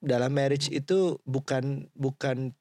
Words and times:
dalam 0.00 0.32
marriage 0.32 0.72
itu 0.72 1.20
bukan 1.28 1.86
bukan 1.92 2.56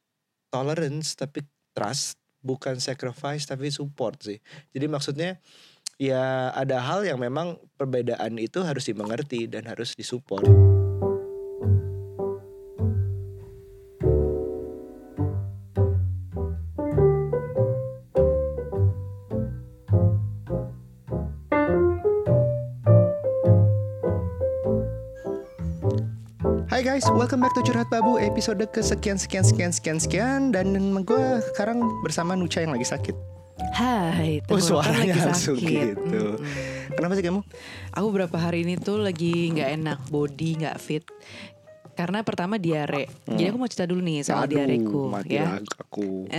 tolerance 0.52 1.16
tapi 1.16 1.48
trust, 1.72 2.20
bukan 2.44 2.78
sacrifice 2.84 3.48
tapi 3.48 3.72
support 3.72 4.20
sih. 4.20 4.40
Jadi 4.76 4.86
maksudnya 4.92 5.40
ya 6.00 6.52
ada 6.56 6.84
hal 6.84 7.08
yang 7.08 7.20
memang 7.20 7.60
perbedaan 7.80 8.40
itu 8.40 8.64
harus 8.64 8.88
dimengerti 8.88 9.48
dan 9.48 9.68
harus 9.68 9.96
disupport. 9.96 10.79
Guys, 27.00 27.16
welcome 27.16 27.40
back 27.40 27.56
to 27.56 27.64
Curhat 27.64 27.88
Babu 27.88 28.20
episode 28.20 28.60
kesekian 28.76 29.16
sekian 29.16 29.48
sekian 29.48 29.72
sekian 29.72 29.98
sekian 30.04 30.40
dan 30.52 30.76
gue 31.08 31.40
sekarang 31.56 31.80
bersama 32.04 32.36
Nucha 32.36 32.60
yang 32.60 32.76
lagi 32.76 32.84
sakit. 32.84 33.16
Hai, 33.72 34.44
Oh 34.52 34.60
suaranya 34.60 35.16
lagi 35.16 35.24
langsung 35.32 35.56
sakit. 35.56 35.96
gitu. 35.96 36.44
Kenapa 36.92 37.16
sih 37.16 37.24
kamu? 37.24 37.40
Aku 37.96 38.06
beberapa 38.12 38.36
hari 38.36 38.68
ini 38.68 38.76
tuh 38.76 39.00
lagi 39.00 39.48
nggak 39.48 39.80
enak, 39.80 40.00
body 40.12 40.60
nggak 40.60 40.76
fit. 40.76 41.08
Karena 42.00 42.24
pertama 42.24 42.56
diare. 42.56 43.12
Jadi 43.28 43.44
aku 43.52 43.60
mau 43.60 43.68
cerita 43.68 43.84
dulu 43.84 44.00
nih 44.00 44.24
soal 44.24 44.48
Aduh, 44.48 44.56
diareku 44.56 45.02
mati 45.12 45.36
ya. 45.36 45.60
aku. 45.60 46.32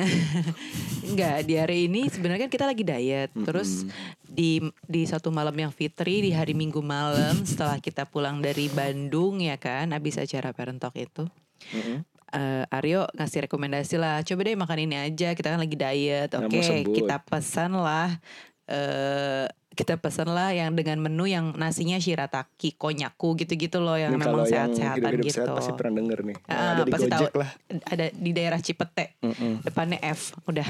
Enggak, 1.12 1.45
diare 1.45 1.77
ini 1.77 2.09
sebenarnya 2.09 2.48
kan 2.48 2.52
kita 2.56 2.64
lagi 2.64 2.80
diet. 2.80 3.28
Terus 3.37 3.84
di 4.24 4.65
di 4.88 5.04
satu 5.04 5.28
malam 5.28 5.52
yang 5.52 5.68
fitri 5.68 6.24
di 6.24 6.32
hari 6.32 6.56
Minggu 6.56 6.80
malam 6.80 7.45
setelah 7.45 7.77
kita 7.77 8.09
pulang 8.09 8.41
dari 8.41 8.73
Bandung 8.73 9.37
ya 9.45 9.60
kan, 9.60 9.92
habis 9.92 10.16
acara 10.16 10.56
Parent 10.56 10.80
Talk 10.80 10.96
itu. 10.96 11.28
Mm-mm. 11.77 12.09
eh, 12.32 12.65
Aryo 12.73 13.04
ngasih 13.20 13.45
rekomendasi 13.45 14.01
lah 14.01 14.24
coba 14.24 14.40
deh 14.48 14.56
makan 14.56 14.88
ini 14.88 14.96
aja 14.96 15.37
kita 15.37 15.52
kan 15.52 15.60
lagi 15.60 15.76
diet 15.76 16.32
oke 16.32 16.57
sebut. 16.57 17.04
kita 17.04 17.20
pesan 17.20 17.76
lah 17.76 18.16
eh 18.65 19.45
kita 19.80 19.96
pesan 19.96 20.28
lah 20.28 20.52
yang 20.52 20.76
dengan 20.76 21.00
menu 21.00 21.24
yang 21.24 21.56
nasinya 21.56 21.96
shirataki 21.96 22.76
konyaku 22.76 23.32
gitu-gitu 23.34 23.80
loh 23.80 23.96
yang 23.96 24.12
Ini 24.12 24.20
memang 24.20 24.45
sehat-sehatan 24.45 25.10
gitu 25.20 25.40
sehat 25.40 25.56
pasti 25.56 25.73
pernah 25.73 25.95
denger 25.96 26.18
nih. 26.20 26.36
Ah, 26.46 26.76
ada 26.76 26.82
di 26.84 26.92
pasti 26.92 27.09
Gojek 27.09 27.32
tahu. 27.32 27.40
lah. 27.40 27.50
ada 27.88 28.06
di 28.12 28.30
daerah 28.30 28.60
Cipete 28.60 29.06
Mm-mm. 29.20 29.64
depannya 29.64 29.98
F 30.04 30.36
udah 30.45 30.66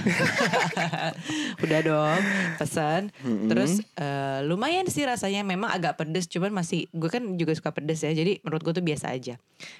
udah 1.64 1.80
dong 1.82 2.20
pesan 2.56 3.10
terus 3.48 3.82
eh, 3.96 4.40
lumayan 4.44 4.86
sih 4.86 5.02
rasanya 5.02 5.42
memang 5.42 5.70
agak 5.70 5.98
pedes 5.98 6.30
cuman 6.30 6.54
masih 6.54 6.86
gue 6.90 7.10
kan 7.10 7.22
juga 7.34 7.52
suka 7.52 7.70
pedes 7.70 8.00
ya 8.00 8.12
jadi 8.12 8.38
menurut 8.40 8.62
gue 8.62 8.74
tuh 8.76 8.84
biasa 8.84 9.10
aja 9.10 9.34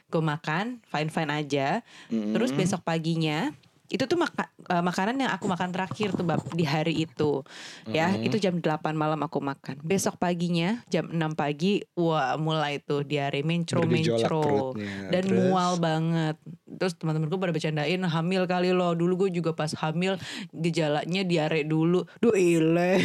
gue 0.06 0.22
makan 0.22 0.82
fine 0.84 1.10
fine 1.10 1.30
aja 1.30 1.68
Mm-mm. 2.08 2.34
terus 2.34 2.50
besok 2.50 2.82
paginya 2.82 3.54
itu 3.90 4.06
tuh 4.06 4.14
maka- 4.14 4.48
eh, 4.70 4.78
makanan 4.78 5.18
yang 5.18 5.34
aku 5.34 5.50
makan 5.50 5.74
terakhir 5.74 6.14
tuh 6.14 6.22
bab 6.22 6.38
di 6.54 6.62
hari 6.62 6.94
itu. 7.04 7.42
Ya 7.90 8.14
itu 8.14 8.38
jam 8.38 8.62
8 8.62 8.94
malam 8.94 9.18
aku 9.18 9.42
makan. 9.42 9.82
Besok 9.82 10.14
paginya 10.16 10.78
jam 10.86 11.10
6 11.10 11.34
pagi 11.34 11.82
wah 11.92 12.38
mulai 12.38 12.78
tuh 12.78 13.02
diare 13.02 13.42
mencro 13.42 13.82
mencro 13.82 14.78
dan 15.10 15.26
Terus? 15.26 15.34
mual 15.34 15.82
banget. 15.82 16.38
Terus 16.70 16.94
teman-temanku 16.94 17.34
pada 17.34 17.50
bercandain 17.50 17.98
hamil 18.00 18.46
kali 18.46 18.70
lo 18.70 18.94
dulu 18.94 19.26
gue 19.26 19.42
juga 19.42 19.50
pas 19.52 19.74
hamil 19.82 20.14
gejalanya 20.54 21.26
diare 21.26 21.66
dulu. 21.66 22.06
Duh 22.22 22.38
ile. 22.38 23.02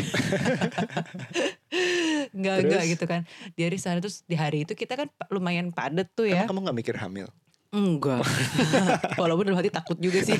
Nggak 2.35 2.55
Terus? 2.61 2.69
nggak 2.71 2.83
gitu 2.93 3.05
kan. 3.05 3.21
Diare 3.55 3.77
sana 3.77 3.99
terus 3.99 4.21
di 4.23 4.35
hari 4.37 4.63
itu 4.63 4.77
kita 4.77 4.95
kan 4.95 5.07
lumayan 5.27 5.73
padet 5.73 6.07
tuh 6.13 6.29
ya. 6.29 6.45
Emang 6.45 6.51
kamu 6.53 6.59
gak 6.69 6.77
mikir 6.77 6.95
hamil? 6.95 7.27
Enggak. 7.73 8.23
Walaupun 9.21 9.49
dalam 9.49 9.59
hati 9.59 9.69
takut 9.69 9.97
juga 9.97 10.21
sih. 10.21 10.37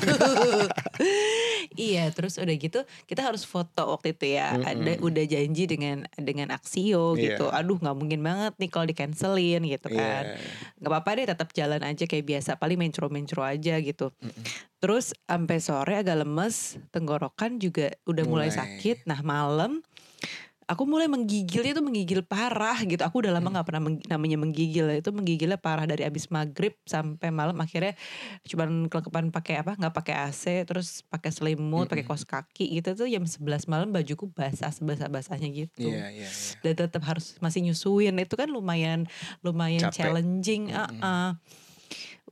iya, 1.76 2.08
terus 2.14 2.38
udah 2.38 2.54
gitu 2.54 2.80
kita 3.04 3.20
harus 3.24 3.44
foto 3.44 3.92
waktu 3.92 4.14
itu 4.16 4.38
ya. 4.38 4.56
Ada 4.56 5.00
udah 5.00 5.24
janji 5.26 5.68
dengan 5.68 6.06
dengan 6.16 6.54
Aksio 6.54 7.14
Iya. 7.14 7.36
gitu. 7.36 7.46
Aduh, 7.50 7.76
nggak 7.76 7.96
mungkin 7.96 8.20
banget 8.22 8.56
nih 8.56 8.70
kalau 8.70 8.86
di 8.88 8.94
cancelin 8.96 9.62
gitu 9.66 9.88
kan. 9.90 10.24
Iya. 10.32 10.38
Nggak 10.80 10.90
apa-apa 10.90 11.10
deh 11.16 11.26
tetap 11.28 11.48
jalan 11.52 11.82
aja 11.82 12.04
kayak 12.04 12.24
biasa. 12.24 12.56
Paling 12.56 12.78
mencro-mencro 12.78 13.42
aja 13.44 13.74
gitu. 13.80 14.12
Terus 14.76 15.16
sampai 15.24 15.58
sore 15.58 15.96
agak 15.96 16.20
lemes, 16.22 16.76
tenggorokan 16.92 17.56
juga 17.56 17.90
udah 18.04 18.24
mulai, 18.28 18.48
Mulai. 18.52 18.58
sakit. 18.60 19.08
Nah, 19.08 19.20
malam 19.24 19.80
aku 20.66 20.82
mulai 20.82 21.06
menggigilnya 21.06 21.78
tuh 21.78 21.84
menggigil 21.86 22.26
parah 22.26 22.82
gitu. 22.82 22.98
Aku 23.06 23.22
udah 23.22 23.38
lama 23.38 23.54
nggak 23.54 23.66
pernah 23.66 23.82
meng- 23.86 24.02
namanya 24.10 24.34
menggigil 24.34 24.90
itu 24.98 25.10
menggigilnya 25.14 25.58
parah 25.62 25.86
dari 25.86 26.02
abis 26.02 26.26
maghrib 26.26 26.74
sampai 26.82 27.30
malam 27.30 27.54
akhirnya 27.62 27.94
cuman 28.50 28.90
kelekepan 28.90 29.30
pakai 29.30 29.62
apa 29.62 29.78
nggak 29.78 29.94
pakai 29.94 30.14
AC 30.26 30.66
terus 30.66 31.06
pakai 31.06 31.30
selimut 31.30 31.86
pakai 31.86 32.02
kaos 32.02 32.26
kaki 32.26 32.82
gitu 32.82 32.98
tuh 32.98 33.06
jam 33.06 33.22
11 33.22 33.70
malam 33.70 33.94
bajuku 33.94 34.26
basah 34.34 34.74
sebasah 34.74 35.06
basahnya 35.06 35.46
gitu. 35.54 35.86
Iya, 35.86 36.10
iya, 36.10 36.26
iya. 36.26 36.30
Dan 36.66 36.74
tetap 36.74 37.02
harus 37.06 37.38
masih 37.38 37.62
nyusuin 37.62 38.18
itu 38.18 38.34
kan 38.34 38.50
lumayan 38.50 39.06
lumayan 39.46 39.86
Capek. 39.88 39.94
challenging. 40.10 40.74
ah-ah. 40.74 41.38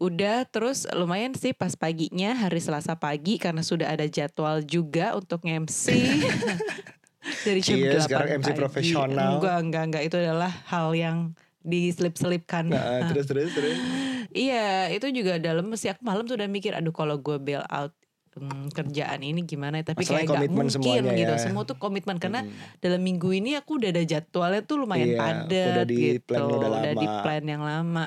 Udah 0.02 0.42
terus 0.50 0.90
lumayan 0.90 1.38
sih 1.38 1.54
pas 1.54 1.78
paginya 1.78 2.34
hari 2.34 2.58
Selasa 2.58 2.98
pagi 2.98 3.38
karena 3.38 3.62
sudah 3.62 3.94
ada 3.94 4.02
jadwal 4.10 4.58
juga 4.66 5.14
untuk 5.14 5.46
MC 5.46 5.94
dari 7.40 7.60
jam 7.60 7.76
Cie, 7.76 7.90
8 7.90 8.04
sekarang 8.04 8.28
MC 8.34 8.46
pagi. 8.46 8.58
profesional. 8.58 9.30
Enggak, 9.36 9.56
enggak, 9.58 9.82
enggak 9.84 10.02
itu 10.04 10.16
adalah 10.16 10.52
hal 10.66 10.92
yang 10.92 11.18
diselip-selipkan. 11.60 12.68
Nah, 12.68 13.08
terus 13.08 13.26
terus 13.26 13.50
terus. 13.50 13.76
Iya, 14.34 14.90
itu 14.90 15.06
juga 15.14 15.38
dalam 15.38 15.70
aku 15.70 16.02
malam 16.02 16.26
tuh 16.26 16.34
udah 16.34 16.48
mikir 16.48 16.74
aduh 16.74 16.90
kalau 16.90 17.16
gue 17.16 17.38
bail 17.38 17.62
out 17.64 17.94
hmm, 18.34 18.66
kerjaan 18.68 19.22
ini 19.22 19.46
gimana 19.46 19.78
ya?" 19.78 19.94
tapi 19.94 20.02
Masalahnya 20.02 20.26
kayak 20.26 20.42
gak 20.42 20.50
mungkin 20.50 21.02
gitu. 21.14 21.30
ya. 21.30 21.38
Semua 21.38 21.62
tuh 21.62 21.76
komitmen 21.76 22.18
karena 22.18 22.42
Mm. 22.42 22.50
dalam 22.82 22.98
minggu 22.98 23.30
ini 23.30 23.54
aku 23.54 23.78
udah 23.78 23.90
ada 23.90 24.02
jadwalnya 24.02 24.60
tuh 24.60 24.82
lumayan 24.82 25.06
Iya, 25.08 25.18
padat 25.20 25.68
udah 25.70 25.84
di 25.86 25.96
gitu. 26.18 26.26
plan 26.26 26.40
udah 26.42 26.92
di 26.92 27.06
lama. 27.06 27.22
plan 27.22 27.44
yang 27.44 27.62
lama. 27.62 28.04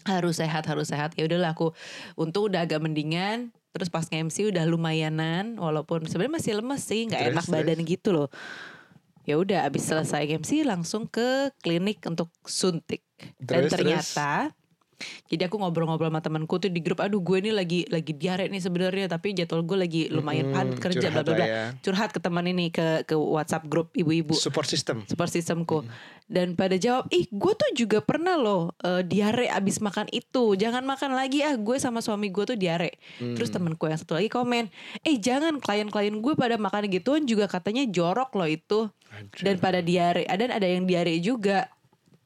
Harus 0.00 0.36
sehat, 0.36 0.64
harus 0.64 0.88
sehat. 0.88 1.12
Ya 1.12 1.24
udahlah 1.24 1.52
aku 1.52 1.72
untung 2.14 2.48
udah 2.48 2.64
agak 2.64 2.80
mendingan. 2.80 3.48
Terus 3.70 3.88
pas 3.88 4.02
nge-MC 4.02 4.50
udah 4.50 4.64
lumayanan 4.66 5.54
walaupun 5.54 6.02
sebenarnya 6.10 6.34
masih 6.42 6.52
lemes 6.58 6.82
sih, 6.82 7.06
nggak 7.06 7.22
Terus, 7.22 7.34
enak 7.38 7.46
badan 7.46 7.80
gitu 7.86 8.08
loh. 8.10 8.28
Ya 9.28 9.38
udah 9.38 9.68
abis 9.68 9.86
selesai 9.86 10.26
MC 10.26 10.66
langsung 10.66 11.06
ke 11.06 11.54
klinik 11.62 12.02
untuk 12.08 12.34
suntik. 12.42 13.06
Dan 13.38 13.68
Terus, 13.68 13.70
ternyata 13.70 14.50
jadi 15.30 15.48
aku 15.48 15.56
ngobrol-ngobrol 15.58 16.10
sama 16.12 16.20
temanku 16.20 16.60
tuh 16.60 16.68
di 16.68 16.80
grup, 16.84 17.00
aduh 17.00 17.22
gue 17.22 17.38
ini 17.40 17.50
lagi 17.50 17.86
lagi 17.88 18.12
diare 18.12 18.46
nih 18.50 18.60
sebenarnya, 18.60 19.06
tapi 19.08 19.32
jadwal 19.32 19.64
gue 19.64 19.78
lagi 19.78 20.02
lumayan 20.12 20.50
Mm-mm, 20.50 20.56
padat 20.56 20.78
kerja, 20.78 21.06
bla 21.08 21.22
bla 21.24 21.34
bla. 21.34 21.46
ya. 21.46 21.64
Curhat 21.80 22.10
ke 22.12 22.20
teman 22.20 22.44
ini 22.46 22.68
ke 22.68 23.04
ke 23.08 23.14
WhatsApp 23.16 23.66
grup 23.66 23.90
ibu-ibu 23.96 24.36
Support 24.36 24.68
system. 24.68 25.02
support 25.08 25.30
systemku. 25.32 25.82
Dan 26.30 26.54
pada 26.54 26.78
jawab, 26.78 27.10
ih 27.10 27.26
gue 27.26 27.52
tuh 27.58 27.70
juga 27.74 27.98
pernah 27.98 28.38
loh 28.38 28.70
eh, 28.86 29.02
diare 29.02 29.50
abis 29.50 29.82
makan 29.82 30.06
itu. 30.14 30.54
Jangan 30.54 30.86
makan 30.86 31.18
lagi 31.18 31.42
ah 31.42 31.58
gue 31.58 31.76
sama 31.82 31.98
suami 31.98 32.30
gue 32.30 32.46
tuh 32.46 32.54
diare. 32.54 33.02
Terus 33.18 33.50
temenku 33.50 33.90
yang 33.90 33.98
satu 33.98 34.14
lagi 34.14 34.30
komen, 34.30 34.70
eh 35.02 35.16
jangan 35.18 35.58
klien-klien 35.58 36.14
gue 36.22 36.34
pada 36.38 36.54
makan 36.54 36.86
gituan 36.86 37.26
juga 37.26 37.50
katanya 37.50 37.82
jorok 37.90 38.38
loh 38.38 38.46
itu. 38.46 38.80
Dan 39.42 39.58
pada 39.58 39.82
diare, 39.82 40.22
dan 40.22 40.54
ada 40.54 40.66
yang 40.70 40.86
diare 40.86 41.18
juga. 41.18 41.66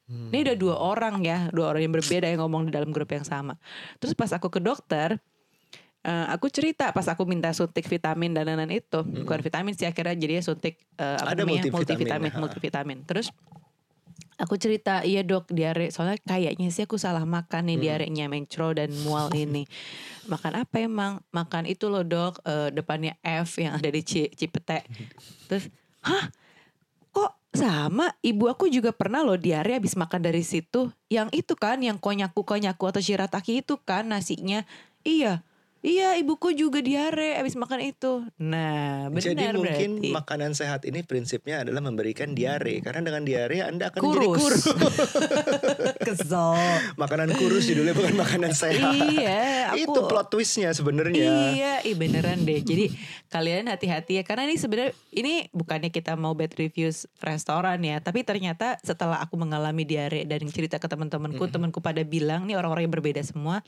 Ini 0.05 0.51
udah 0.51 0.57
dua 0.57 0.75
orang 0.75 1.15
ya, 1.23 1.47
dua 1.49 1.71
orang 1.71 1.87
yang 1.87 1.93
berbeda 1.95 2.27
yang 2.27 2.43
ngomong 2.43 2.67
di 2.67 2.71
dalam 2.75 2.91
grup 2.91 3.09
yang 3.13 3.23
sama. 3.23 3.55
Terus 3.97 4.13
pas 4.13 4.29
aku 4.35 4.51
ke 4.51 4.59
dokter, 4.59 5.17
eh, 6.03 6.25
aku 6.29 6.51
cerita 6.51 6.91
pas 6.91 7.05
aku 7.07 7.23
minta 7.23 7.49
suntik 7.55 7.87
vitamin 7.87 8.35
dan 8.35 8.45
lain-lain 8.45 8.83
itu, 8.83 8.99
bukan 9.01 9.39
vitamin 9.39 9.73
sih 9.73 9.87
akhirnya 9.87 10.13
jadinya 10.13 10.43
suntik 10.43 10.81
eh, 10.99 11.17
apa 11.17 11.33
Ada 11.33 11.41
namanya 11.41 11.65
multivitamin, 11.71 11.71
multivitamin, 11.71 12.33
multivitamin. 12.35 12.99
Terus 13.07 13.27
aku 14.35 14.59
cerita, 14.59 15.01
iya 15.07 15.23
dok 15.23 15.47
diare, 15.49 15.87
soalnya 15.95 16.19
kayaknya 16.19 16.67
sih 16.67 16.83
aku 16.83 16.99
salah 16.99 17.23
makan 17.23 17.71
nih 17.71 17.77
diarenya 17.79 18.27
mencro 18.27 18.75
dan 18.75 18.91
mual 19.07 19.31
ini. 19.31 19.63
Makan 20.27 20.53
apa 20.59 20.75
emang? 20.83 21.23
Makan 21.31 21.63
itu 21.69 21.87
loh 21.87 22.03
dok, 22.03 22.43
eh, 22.43 22.69
depannya 22.75 23.15
F 23.23 23.61
yang 23.63 23.79
ada 23.79 23.87
di 23.87 24.01
Ci- 24.03 24.33
Cipete. 24.35 24.83
Terus, 25.47 25.71
hah? 26.03 26.27
Sama? 27.55 28.11
Ibu 28.19 28.51
aku 28.51 28.67
juga 28.67 28.91
pernah 28.91 29.23
loh 29.23 29.39
diare 29.39 29.79
habis 29.79 29.95
makan 29.95 30.21
dari 30.21 30.43
situ. 30.43 30.91
Yang 31.07 31.29
itu 31.33 31.53
kan, 31.55 31.79
yang 31.79 31.97
konyaku 31.97 32.43
konyaku 32.43 32.83
atau 32.91 33.01
shirataki 33.01 33.63
itu 33.63 33.79
kan 33.81 34.05
nasinya. 34.11 34.67
Iya. 35.01 35.41
Iya 35.85 36.17
ibuku 36.17 36.49
juga 36.57 36.81
diare 36.81 37.37
abis 37.37 37.53
makan 37.53 37.77
itu. 37.85 38.25
Nah 38.41 39.05
benar 39.13 39.21
Jadi 39.21 39.45
mungkin 39.53 39.89
berarti. 40.01 40.09
makanan 40.09 40.51
sehat 40.57 40.81
ini 40.89 41.05
prinsipnya 41.05 41.61
adalah 41.61 41.85
memberikan 41.85 42.33
diare 42.33 42.81
karena 42.81 43.05
dengan 43.05 43.21
diare 43.21 43.61
Anda 43.61 43.93
akan 43.93 44.01
kurus. 44.01 44.33
kurus. 44.41 44.63
Kesel. 46.09 46.57
makanan 46.97 47.37
kurus 47.37 47.69
judulnya 47.69 47.93
bukan 47.93 48.17
makanan 48.17 48.57
sehat. 48.57 48.97
iya, 49.13 49.77
aku 49.77 49.93
Itu 49.93 49.99
plot 50.09 50.33
twistnya 50.33 50.73
sebenarnya. 50.73 51.53
Iya, 51.53 51.73
ih 51.85 51.93
beneran 51.93 52.41
deh. 52.49 52.65
Jadi 52.65 52.89
kalian 53.29 53.69
hati-hati 53.69 54.17
ya 54.17 54.23
karena 54.25 54.49
ini 54.49 54.57
sebenarnya 54.57 54.93
ini 55.13 55.53
bukannya 55.53 55.93
kita 55.93 56.17
mau 56.17 56.33
bad 56.33 56.57
reviews 56.57 57.05
restoran 57.21 57.77
ya, 57.85 58.01
tapi 58.01 58.25
ternyata 58.25 58.81
setelah 58.81 59.21
aku 59.21 59.37
mengalami 59.37 59.85
diare 59.85 60.25
dan 60.25 60.41
cerita 60.49 60.81
ke 60.81 60.89
teman-temanku, 60.89 61.45
temanku 61.45 61.77
pada 61.77 62.01
bilang 62.01 62.49
nih 62.49 62.57
orang-orang 62.57 62.89
yang 62.89 62.95
berbeda 62.95 63.21
semua. 63.21 63.61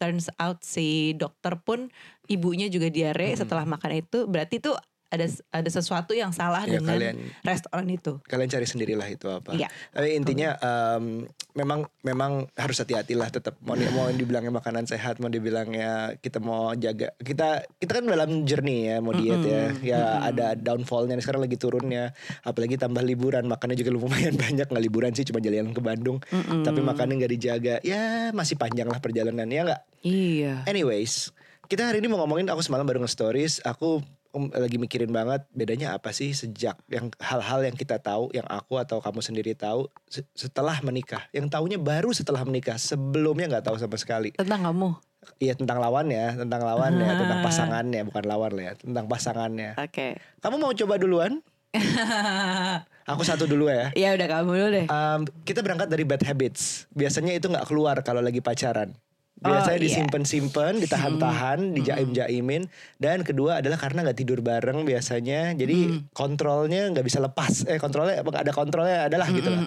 Turns 0.00 0.32
out 0.40 0.64
si 0.64 1.12
dokter 1.12 1.57
pun 1.58 1.90
ibunya 2.26 2.66
juga 2.66 2.88
diare 2.88 3.34
setelah 3.34 3.64
makan 3.64 3.92
itu, 3.98 4.24
berarti 4.24 4.58
tuh 4.58 4.76
ada 5.08 5.24
ada 5.48 5.70
sesuatu 5.72 6.12
yang 6.12 6.36
salah 6.36 6.68
Ya, 6.68 6.76
dengan 6.76 7.00
kalian- 7.00 7.32
restoran 7.40 7.88
itu. 7.88 8.20
Kalian 8.28 8.44
cari 8.44 8.68
sendirilah 8.68 9.08
itu 9.08 9.24
apa. 9.26 9.56
Iya. 9.56 9.72
Tapi 9.88 10.08
intinya 10.12 10.52
em, 10.60 11.24
memang 11.56 11.88
memang 12.04 12.44
harus 12.52 12.76
hati-hatilah 12.76 13.32
tetap 13.32 13.56
mau 13.64 13.72
mau 13.88 14.12
dibilangnya 14.12 14.52
makanan 14.52 14.84
sehat, 14.84 15.16
mau 15.16 15.32
dibilangnya 15.32 16.12
kita 16.20 16.44
mau 16.44 16.76
jaga 16.76 17.16
kita 17.18 17.64
kita 17.80 17.90
kan 17.90 18.04
dalam 18.04 18.44
journey 18.44 18.84
ya 18.84 19.00
mau 19.00 19.16
diet 19.16 19.40
ya. 19.40 19.62
Ya 19.80 20.00
ada 20.20 20.52
downfallnya 20.52 21.16
sekarang 21.18 21.40
lagi 21.40 21.56
turunnya. 21.56 22.12
Apalagi 22.44 22.76
tambah 22.76 23.00
liburan 23.00 23.48
makannya 23.48 23.80
juga 23.80 23.96
lumayan 23.96 24.36
banyak 24.44 24.68
nggak 24.68 24.84
liburan 24.84 25.16
sih 25.16 25.24
cuma 25.24 25.40
jalan 25.40 25.72
ke 25.72 25.80
Bandung. 25.80 26.20
Tapi 26.36 26.84
makannya 26.84 27.16
nggak 27.16 27.32
dijaga. 27.32 27.74
Ya 27.80 28.28
masih 28.36 28.60
panjang 28.60 28.84
lah 28.84 29.00
perjalanannya 29.00 29.72
nggak. 29.72 29.82
Iya. 30.04 30.68
Anyways, 30.68 31.32
kita 31.68 31.84
hari 31.84 32.00
ini 32.00 32.08
mau 32.08 32.24
ngomongin 32.24 32.48
aku 32.48 32.64
semalam 32.64 32.88
baru 32.88 33.04
nge-stories, 33.04 33.60
aku 33.60 34.00
um, 34.32 34.48
lagi 34.48 34.80
mikirin 34.80 35.12
banget 35.12 35.44
bedanya 35.52 35.92
apa 35.92 36.16
sih 36.16 36.32
sejak 36.32 36.80
yang 36.88 37.12
hal-hal 37.20 37.60
yang 37.60 37.76
kita 37.76 38.00
tahu, 38.00 38.32
yang 38.32 38.48
aku 38.48 38.80
atau 38.80 39.04
kamu 39.04 39.20
sendiri 39.20 39.52
tahu 39.52 39.92
se- 40.08 40.24
setelah 40.32 40.80
menikah. 40.80 41.28
Yang 41.28 41.52
tahunya 41.52 41.76
baru 41.76 42.08
setelah 42.16 42.40
menikah, 42.48 42.80
sebelumnya 42.80 43.52
nggak 43.52 43.68
tahu 43.68 43.76
sama 43.76 44.00
sekali. 44.00 44.32
Tentang 44.32 44.64
kamu. 44.64 44.96
Iya 45.44 45.60
tentang 45.60 45.76
lawannya, 45.76 46.40
tentang 46.40 46.64
lawannya, 46.64 47.04
Ah. 47.04 47.18
tentang 47.20 47.40
pasangannya, 47.44 48.00
bukan 48.08 48.24
lawan 48.24 48.52
lah 48.56 48.64
ya, 48.64 48.74
tentang 48.80 49.04
pasangannya. 49.04 49.76
Oke. 49.76 50.16
Kamu 50.40 50.56
mau 50.56 50.72
coba 50.72 50.96
duluan? 50.96 51.44
Aku 53.12 53.24
satu 53.24 53.44
dulu 53.44 53.68
ya. 53.68 53.92
ya 53.92 54.16
udah 54.16 54.24
kamu 54.24 54.50
dulu 54.52 54.68
deh. 54.72 54.86
Um, 54.88 55.28
kita 55.44 55.60
berangkat 55.60 55.92
dari 55.92 56.04
bad 56.04 56.24
habits. 56.24 56.88
Biasanya 56.96 57.36
itu 57.36 57.48
nggak 57.48 57.68
keluar 57.68 58.00
kalau 58.00 58.24
lagi 58.24 58.40
pacaran. 58.40 58.96
Oh, 59.38 59.54
Biasanya 59.54 59.78
iya. 59.78 59.86
disimpan-simpan, 59.86 60.82
ditahan-tahan, 60.82 61.70
dijaim-jaimin. 61.78 62.66
Dan 62.98 63.22
kedua 63.22 63.62
adalah 63.62 63.78
karena 63.78 64.02
nggak 64.02 64.18
tidur 64.18 64.42
bareng 64.42 64.82
biasanya. 64.82 65.54
Jadi 65.54 66.10
kontrolnya 66.10 66.90
nggak 66.90 67.06
bisa 67.06 67.22
lepas. 67.22 67.62
Eh 67.70 67.78
kontrolnya 67.78 68.18
ada 68.26 68.50
kontrolnya 68.50 69.06
adalah 69.06 69.30
gitu 69.30 69.46
lah. 69.46 69.62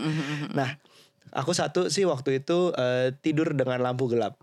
Nah, 0.51 0.69
aku 1.31 1.55
satu 1.55 1.87
sih 1.87 2.03
waktu 2.03 2.43
itu 2.43 2.75
eh, 2.75 3.15
tidur 3.23 3.55
dengan 3.55 3.79
lampu 3.79 4.11
gelap. 4.11 4.35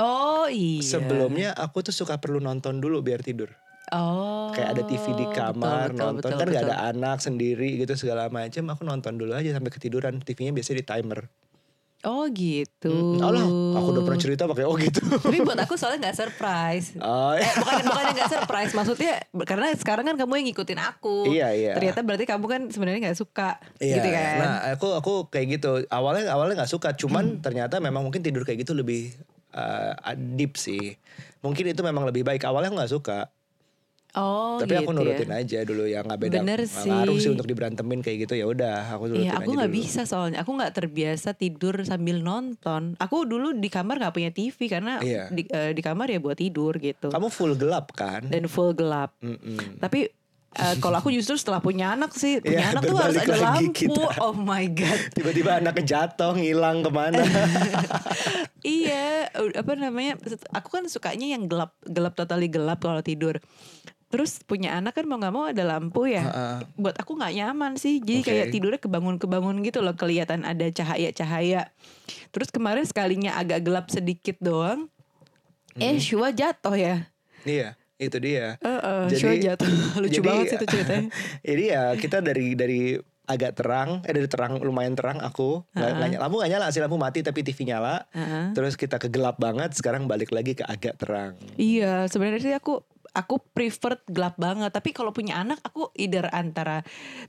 Oh 0.00 0.48
iya. 0.48 0.80
Sebelumnya 0.80 1.52
aku 1.52 1.84
tuh 1.84 1.92
suka 1.92 2.16
perlu 2.16 2.40
nonton 2.40 2.80
dulu 2.80 3.04
biar 3.04 3.20
tidur. 3.20 3.52
Oh. 3.90 4.54
Kayak 4.54 4.78
ada 4.78 4.82
TV 4.86 5.04
di 5.18 5.26
kamar 5.34 5.90
betul, 5.90 5.92
betul, 5.92 6.00
nonton 6.00 6.30
betul, 6.30 6.38
kan 6.38 6.46
nggak 6.46 6.64
betul. 6.64 6.78
ada 6.78 6.88
anak 6.94 7.18
sendiri 7.20 7.68
gitu 7.76 7.92
segala 7.98 8.32
macam. 8.32 8.64
Aku 8.72 8.82
nonton 8.88 9.18
dulu 9.18 9.36
aja 9.36 9.52
sampai 9.52 9.68
ketiduran. 9.68 10.22
TV-nya 10.22 10.56
biasanya 10.56 10.78
di 10.80 10.86
timer. 10.86 11.20
Oh 12.00 12.24
gitu. 12.32 12.88
Hmm, 12.88 13.20
Allah, 13.20 13.44
aku 13.76 13.88
udah 13.92 14.04
pernah 14.08 14.20
cerita 14.20 14.48
pakai 14.48 14.64
oh 14.64 14.72
gitu. 14.80 15.04
Tapi 15.24 15.44
buat 15.44 15.60
aku 15.60 15.76
soalnya 15.76 16.08
nggak 16.08 16.16
surprise. 16.16 16.96
Oh, 16.96 17.36
Eh, 17.36 17.44
bukan 17.60 17.84
bukannya 17.92 18.12
nggak 18.16 18.32
surprise, 18.32 18.72
maksudnya 18.72 19.20
karena 19.44 19.68
sekarang 19.76 20.08
kan 20.08 20.16
kamu 20.16 20.32
yang 20.40 20.46
ngikutin 20.48 20.80
aku. 20.80 21.28
Iya, 21.28 21.52
iya. 21.52 21.72
Ternyata 21.76 22.00
berarti 22.00 22.24
kamu 22.24 22.44
kan 22.48 22.60
sebenarnya 22.72 23.12
nggak 23.12 23.18
suka, 23.20 23.60
gitu 23.76 24.08
kan? 24.08 24.34
Nah, 24.40 24.56
aku 24.72 24.96
aku 24.96 25.12
kayak 25.28 25.60
gitu. 25.60 25.84
Awalnya 25.92 26.32
awalnya 26.32 26.64
nggak 26.64 26.72
suka, 26.72 26.96
cuman 26.96 27.44
ternyata 27.44 27.76
memang 27.84 28.00
mungkin 28.00 28.24
tidur 28.24 28.48
kayak 28.48 28.64
gitu 28.64 28.72
lebih 28.72 29.12
uh, 29.52 29.92
deep 30.16 30.56
sih. 30.56 30.96
Mungkin 31.44 31.68
itu 31.68 31.84
memang 31.84 32.08
lebih 32.08 32.24
baik. 32.24 32.48
Awalnya 32.48 32.72
aku 32.72 32.76
nggak 32.80 32.94
suka, 32.96 33.18
oh, 34.16 34.58
tapi 34.58 34.74
gitu 34.74 34.82
aku 34.82 34.90
nurutin 34.96 35.30
ya. 35.30 35.38
aja 35.42 35.58
dulu 35.62 35.84
yang 35.84 36.04
nggak 36.06 36.20
beda. 36.20 36.34
Bener 36.42 36.60
nggak 36.64 36.86
ngaruh 36.86 37.16
sih. 37.16 37.22
sih 37.26 37.30
untuk 37.30 37.46
diberantemin 37.46 38.00
kayak 38.00 38.18
gitu 38.26 38.34
ya 38.34 38.46
udah, 38.46 38.90
aku 38.90 39.04
nurutin 39.06 39.26
Iya, 39.26 39.32
aku 39.38 39.50
aja 39.50 39.56
nggak 39.60 39.72
bisa 39.72 40.00
soalnya. 40.04 40.38
Aku 40.42 40.50
nggak 40.54 40.72
terbiasa 40.72 41.28
tidur 41.34 41.74
sambil 41.82 42.20
nonton. 42.20 42.98
Aku 42.98 43.22
dulu 43.24 43.52
di 43.52 43.68
kamar 43.68 44.00
nggak 44.00 44.14
punya 44.14 44.30
TV 44.30 44.58
karena 44.66 44.98
Iya. 44.98 45.30
di, 45.30 45.46
eh, 45.46 45.70
di 45.70 45.82
kamar 45.82 46.08
ya 46.08 46.18
buat 46.18 46.38
tidur 46.38 46.78
gitu. 46.78 47.08
Kamu 47.08 47.28
full 47.28 47.54
gelap 47.54 47.92
kan? 47.92 48.26
Dan 48.26 48.46
full 48.46 48.72
gelap. 48.72 49.14
Mm-mm. 49.20 49.78
Tapi 49.78 50.10
eh, 50.50 50.74
kalau 50.82 50.98
aku 50.98 51.14
justru 51.14 51.38
setelah 51.38 51.62
punya 51.62 51.94
anak 51.94 52.10
sih, 52.10 52.42
punya 52.42 52.66
Iya, 52.66 52.70
anak 52.74 52.82
tuh 52.82 52.98
harus 52.98 53.16
ada 53.22 53.36
lampu. 53.38 53.70
kita. 53.86 54.02
Oh 54.18 54.34
my 54.34 54.66
god. 54.74 55.00
Tiba-tiba 55.14 55.62
anaknya 55.62 55.84
jatuh, 55.86 56.34
ngilang 56.34 56.82
ke 56.82 56.90
mana? 56.90 57.22
iya, 58.66 59.30
apa 59.30 59.72
namanya? 59.78 60.18
Aku 60.52 60.68
kan 60.68 60.84
sukanya 60.86 61.30
yang 61.30 61.46
gelap, 61.46 61.78
gelap 61.86 62.18
totally 62.18 62.50
gelap 62.50 62.82
kalau 62.82 63.00
tidur. 63.00 63.38
Terus 64.10 64.42
punya 64.42 64.74
anak 64.74 64.92
kan 64.92 65.06
mau 65.06 65.16
nggak 65.16 65.30
mau 65.30 65.46
ada 65.46 65.62
lampu 65.62 66.04
ya. 66.04 66.22
Heeh. 66.22 66.56
Buat 66.74 66.98
aku 66.98 67.14
nggak 67.14 67.30
nyaman 67.32 67.72
sih. 67.74 67.98
Jadi 67.98 68.20
Oke. 68.20 68.28
kayak 68.28 68.46
tidurnya 68.50 68.80
kebangun-kebangun 68.80 69.62
gitu 69.62 69.80
loh, 69.80 69.94
kelihatan 69.94 70.42
ada 70.42 70.66
cahaya-cahaya. 70.66 71.70
Terus 72.28 72.50
kemarin 72.50 72.82
sekalinya 72.82 73.34
agak 73.34 73.62
gelap 73.62 73.86
sedikit 73.86 74.34
doang. 74.38 74.90
Eh, 75.72 75.94
Hmm. 75.94 76.02
Shua 76.02 76.28
jatuh 76.30 76.74
ya. 76.74 77.06
iya, 77.40 77.78
itu 77.96 78.18
dia. 78.18 78.58
Heeh, 78.58 79.00
Jadi- 79.08 79.16
Shua 79.16 79.34
jatuh. 79.38 79.70
Lucu 80.02 80.10
jadi- 80.12 80.26
banget 80.26 80.44
sih 80.44 80.56
itu 80.58 80.66
ceritanya. 80.68 81.08
Jadi 81.48 81.62
ya 81.64 81.82
kita 81.94 82.18
dari 82.18 82.46
dari 82.52 82.82
agak 83.24 83.54
terang, 83.54 84.02
eh 84.02 84.10
dari 84.10 84.26
terang 84.26 84.58
lumayan 84.58 84.92
terang 84.92 85.22
aku, 85.22 85.62
nggak 85.70 85.90
nyala- 85.94 86.20
lampu 86.20 86.36
nggak 86.36 86.50
nyala 86.50 86.66
sih 86.68 86.82
lampu 86.82 86.98
mati 86.98 87.22
tapi 87.22 87.40
TV 87.40 87.62
nyala. 87.64 88.02
Heeh. 88.10 88.50
Terus 88.52 88.74
kita 88.74 88.98
ke 88.98 89.06
gelap 89.06 89.38
banget, 89.38 89.70
sekarang 89.72 90.04
balik 90.04 90.34
lagi 90.34 90.52
ke 90.52 90.66
agak 90.66 90.98
terang. 90.98 91.38
Iya, 91.54 92.10
sebenarnya 92.10 92.42
sih 92.42 92.50
aku 92.52 92.82
aku 93.12 93.42
prefer 93.52 93.98
gelap 94.06 94.38
banget. 94.38 94.70
Tapi 94.70 94.94
kalau 94.94 95.10
punya 95.10 95.38
anak, 95.40 95.58
aku 95.62 95.90
either 95.98 96.26
antara 96.30 96.82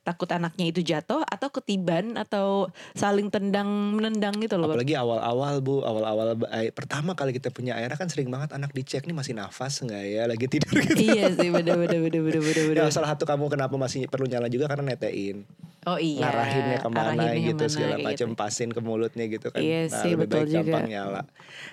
takut 0.05 0.29
anaknya 0.29 0.65
itu 0.69 0.81
jatuh 0.85 1.21
atau 1.25 1.49
ketiban 1.49 2.15
atau 2.17 2.69
saling 2.93 3.29
tendang 3.33 3.97
menendang 3.97 4.37
gitu 4.41 4.57
loh. 4.57 4.69
Apalagi 4.69 4.95
awal-awal 4.97 5.59
bu, 5.59 5.81
awal-awal 5.81 6.37
eh, 6.53 6.69
pertama 6.73 7.17
kali 7.17 7.35
kita 7.35 7.49
punya 7.49 7.77
anak 7.77 7.97
kan 7.97 8.09
sering 8.09 8.29
banget 8.29 8.53
anak 8.53 8.71
dicek 8.73 9.05
nih 9.05 9.15
masih 9.15 9.33
nafas 9.37 9.81
nggak 9.81 10.03
ya, 10.05 10.23
lagi 10.29 10.45
tidur 10.47 10.73
gitu. 10.81 11.01
iya 11.13 11.29
sih, 11.33 11.49
bener 11.49 11.77
bener 11.77 11.99
bener 11.99 12.21
bener 12.21 12.41
bener. 12.41 12.63
bener. 12.71 12.83
Ya, 12.85 12.93
salah 12.93 13.13
satu 13.13 13.25
kamu 13.25 13.49
kenapa 13.49 13.75
masih 13.75 14.05
perlu 14.07 14.29
nyala 14.29 14.47
juga 14.47 14.69
karena 14.69 14.93
netein, 14.93 15.43
Oh 15.89 15.97
iya. 15.97 16.29
ngarahinnya 16.29 16.77
ke 16.77 16.89
mana 16.93 17.09
arahinnya 17.17 17.57
gitu 17.57 17.65
ke 17.65 17.65
mana, 17.65 17.73
segala 17.73 17.95
kayak 17.97 18.07
macam, 18.13 18.29
gitu. 18.29 18.37
pasin 18.37 18.69
ke 18.69 18.81
mulutnya 18.85 19.25
gitu 19.25 19.47
kan. 19.49 19.61
Iya 19.65 19.81
nah, 19.89 20.01
sih, 20.05 20.11
lebih 20.13 20.21
betul 20.29 20.37
baik 20.37 20.45
juga. 20.45 20.61
gampang 20.61 20.85
nyala. 20.93 21.21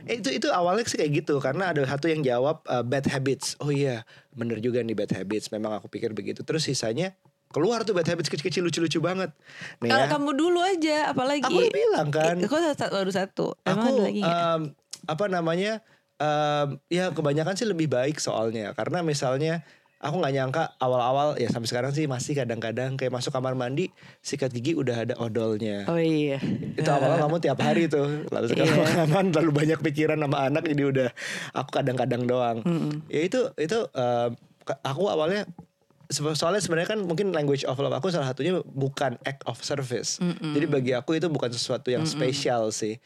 Eh, 0.09 0.17
itu 0.17 0.29
itu 0.33 0.49
awalnya 0.49 0.85
sih 0.89 0.97
kayak 0.97 1.13
gitu 1.21 1.35
karena 1.45 1.65
ada 1.77 1.85
satu 1.85 2.09
yang 2.09 2.25
jawab 2.25 2.65
uh, 2.73 2.81
bad 2.81 3.05
habits. 3.05 3.61
Oh 3.61 3.69
iya, 3.69 4.09
bener 4.33 4.65
juga 4.65 4.81
nih 4.81 4.97
bad 4.97 5.13
habits. 5.13 5.53
Memang 5.53 5.77
aku 5.77 5.93
pikir 5.93 6.17
begitu. 6.17 6.41
Terus 6.41 6.65
sisanya 6.65 7.13
keluar 7.53 7.85
tuh 7.85 7.93
bad 7.93 8.09
habits 8.09 8.33
kecil-kecil 8.33 8.65
lucu-lucu 8.65 8.97
banget. 9.05 9.29
Nih 9.85 9.93
Kalau 9.93 10.07
ya. 10.09 10.11
kamu 10.17 10.31
dulu 10.33 10.61
aja, 10.65 11.13
apalagi. 11.13 11.45
Aku 11.45 11.61
udah 11.61 11.73
bilang 11.77 12.09
kan. 12.09 12.37
Satu, 12.41 12.93
baru 12.97 13.13
satu? 13.13 13.47
Emang 13.69 13.77
aku 13.77 13.89
ada 13.93 14.03
lagi 14.09 14.23
em, 14.25 14.61
apa 15.05 15.25
namanya 15.29 15.73
em, 16.17 16.81
ya 16.89 17.13
kebanyakan 17.13 17.61
sih 17.61 17.69
lebih 17.69 17.93
baik 17.93 18.21
soalnya 18.21 18.73
karena 18.73 19.05
misalnya 19.05 19.69
aku 19.99 20.15
nggak 20.17 20.31
nyangka 20.33 20.63
awal-awal 20.77 21.35
ya 21.35 21.47
sampai 21.47 21.67
sekarang 21.67 21.91
sih 21.91 22.05
masih 22.05 22.33
kadang-kadang 22.33 22.95
kayak 22.95 23.11
masuk 23.11 23.31
kamar 23.31 23.53
mandi 23.53 23.91
sikat 24.19 24.51
gigi 24.51 24.73
udah 24.73 24.95
ada 25.01 25.15
odolnya. 25.17 25.83
Oh 25.85 25.97
iya. 25.97 26.39
itu 26.73 26.87
awalnya 26.87 27.19
kamu 27.21 27.37
tiap 27.39 27.59
hari 27.59 27.87
tuh. 27.87 28.23
Lalu 28.27 28.47
sekarang 28.49 28.77
Iya. 28.79 29.05
kan 29.13 29.27
terlalu 29.29 29.53
banyak 29.53 29.79
pikiran 29.81 30.17
sama 30.17 30.39
anak 30.45 30.63
jadi 30.65 30.83
udah 30.85 31.09
aku 31.53 31.71
kadang-kadang 31.73 32.23
doang. 32.25 32.59
Ya 33.07 33.21
itu 33.21 33.51
itu 33.57 33.79
ke- 34.63 34.81
aku 34.81 35.07
awalnya 35.07 35.43
soalnya 36.09 36.57
sebenarnya 36.59 36.89
kan 36.89 37.01
mungkin 37.01 37.31
language 37.31 37.63
of 37.63 37.77
love 37.77 37.93
aku 37.93 38.09
salah 38.09 38.33
satunya 38.33 38.65
bukan 38.65 39.21
act 39.23 39.45
of 39.45 39.61
service. 39.61 40.17
Jadi 40.23 40.65
bagi 40.65 40.93
aku 40.93 41.15
itu 41.15 41.27
bukan 41.27 41.51
sesuatu 41.51 41.91
yang 41.91 42.07
spesial 42.07 42.71
sih 42.71 42.97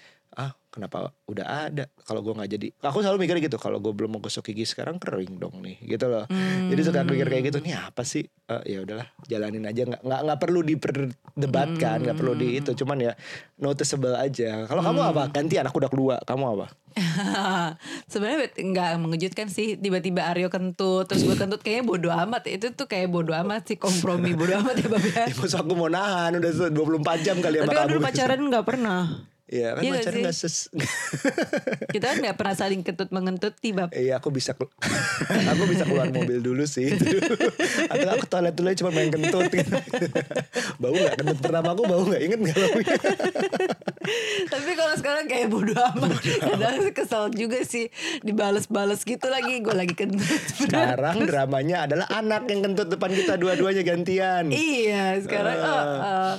kenapa 0.73 1.13
udah 1.29 1.69
ada? 1.69 1.85
Kalau 2.09 2.25
gue 2.25 2.33
nggak 2.33 2.51
jadi 2.57 2.67
aku 2.81 3.05
selalu 3.05 3.29
mikir 3.29 3.37
gitu 3.45 3.61
kalau 3.61 3.77
gue 3.79 3.93
belum 3.93 4.17
mau 4.17 4.21
gosok 4.25 4.49
gigi 4.49 4.65
sekarang 4.65 4.97
kering 4.97 5.37
dong 5.37 5.61
nih 5.61 5.77
gitu 5.85 6.09
loh. 6.09 6.25
Jadi 6.73 6.81
suka 6.81 7.05
mikir 7.05 7.29
kayak 7.29 7.53
gitu 7.53 7.59
nih 7.61 7.77
apa 7.77 8.03
sih? 8.09 8.25
Eh, 8.49 8.63
ya 8.73 8.79
udahlah 8.81 9.07
jalanin 9.29 9.69
aja 9.69 9.85
nggak 9.85 10.01
nggak 10.01 10.21
nggak 10.25 10.39
perlu 10.41 10.61
diperdebatkan 10.65 11.97
nggak 12.03 12.17
perlu 12.17 12.33
di 12.33 12.57
itu 12.57 12.73
cuman 12.73 12.99
ya 13.05 13.13
noticeable 13.61 14.17
aja. 14.17 14.65
Kalau 14.65 14.81
kamu 14.81 15.01
apa? 15.13 15.23
Gantian 15.29 15.69
aku 15.69 15.77
udah 15.85 15.93
kedua 15.93 16.17
kamu 16.25 16.45
apa? 16.57 16.67
Sebenarnya 18.13 18.53
nggak 18.53 18.91
mengejutkan 19.01 19.49
sih 19.49 19.81
tiba-tiba 19.81 20.29
Aryo 20.29 20.53
kentut 20.53 21.09
terus 21.09 21.25
gue 21.25 21.37
kentut 21.37 21.61
kayaknya 21.61 21.85
bodo 21.89 22.09
amat 22.13 22.49
itu 22.49 22.73
tuh 22.73 22.85
kayak 22.85 23.09
bodo 23.09 23.33
amat 23.33 23.69
sih 23.69 23.77
kompromi 23.81 24.37
bodo 24.37 24.57
amat 24.61 24.77
ya 24.77 24.89
Bab 24.93 25.05
ya. 25.05 25.25
ya, 25.33 25.59
aku 25.61 25.73
mau 25.73 25.89
nahan 25.89 26.37
udah 26.37 26.51
24 26.73 27.25
jam 27.25 27.37
kali 27.41 27.61
ya 27.61 27.63
Tapi 27.65 27.77
kan 27.77 27.89
dulu 27.89 28.01
pacaran 28.05 28.41
nggak 28.45 28.65
pernah. 28.67 29.32
Iya 29.53 29.77
kan 29.77 29.83
Iya 29.85 30.01
sih? 30.01 30.23
gak 30.25 30.33
ses 30.33 30.57
Kita 31.95 32.05
kan 32.09 32.17
nggak 32.25 32.37
pernah 32.41 32.55
saling 32.57 32.81
kentut 32.81 33.13
mengentut 33.13 33.53
tiba. 33.61 33.93
Iya 33.93 34.17
aku 34.17 34.33
bisa 34.33 34.57
Aku 35.53 35.63
bisa 35.69 35.85
keluar 35.85 36.09
mobil 36.09 36.41
dulu 36.41 36.65
sih 36.65 36.89
Atau 37.93 38.09
aku 38.17 38.25
toilet 38.25 38.57
dulu 38.57 38.73
cuma 38.73 38.91
main 38.97 39.13
kentut 39.13 39.53
gitu. 39.53 39.77
Bau 40.81 40.97
gak? 40.97 41.21
Kentut 41.21 41.39
pertama 41.45 41.77
aku 41.77 41.85
bau 41.85 42.05
gak? 42.09 42.23
Ingat 42.25 42.39
gak 42.41 42.57
baunya? 42.57 42.97
Tapi 44.49 44.71
kalau 44.75 44.95
sekarang 44.97 45.25
kayak 45.29 45.47
bodo 45.53 45.77
amat. 45.77 46.17
Kadang 46.19 46.77
kesel 46.97 47.29
juga 47.37 47.61
sih 47.69 47.93
dibales-bales 48.25 49.05
gitu 49.05 49.29
lagi. 49.29 49.61
Gue 49.61 49.77
lagi 49.77 49.93
kentut. 49.93 50.43
Sekarang 50.57 51.29
dramanya 51.29 51.85
adalah 51.85 52.09
anak 52.09 52.49
yang 52.49 52.65
kentut 52.65 52.89
depan 52.89 53.11
kita 53.13 53.35
dua-duanya 53.37 53.83
gantian 53.83 54.45
Iya 54.55 55.19
sekarang 55.21 55.59
oh, 55.59 55.85
oh. 56.01 56.35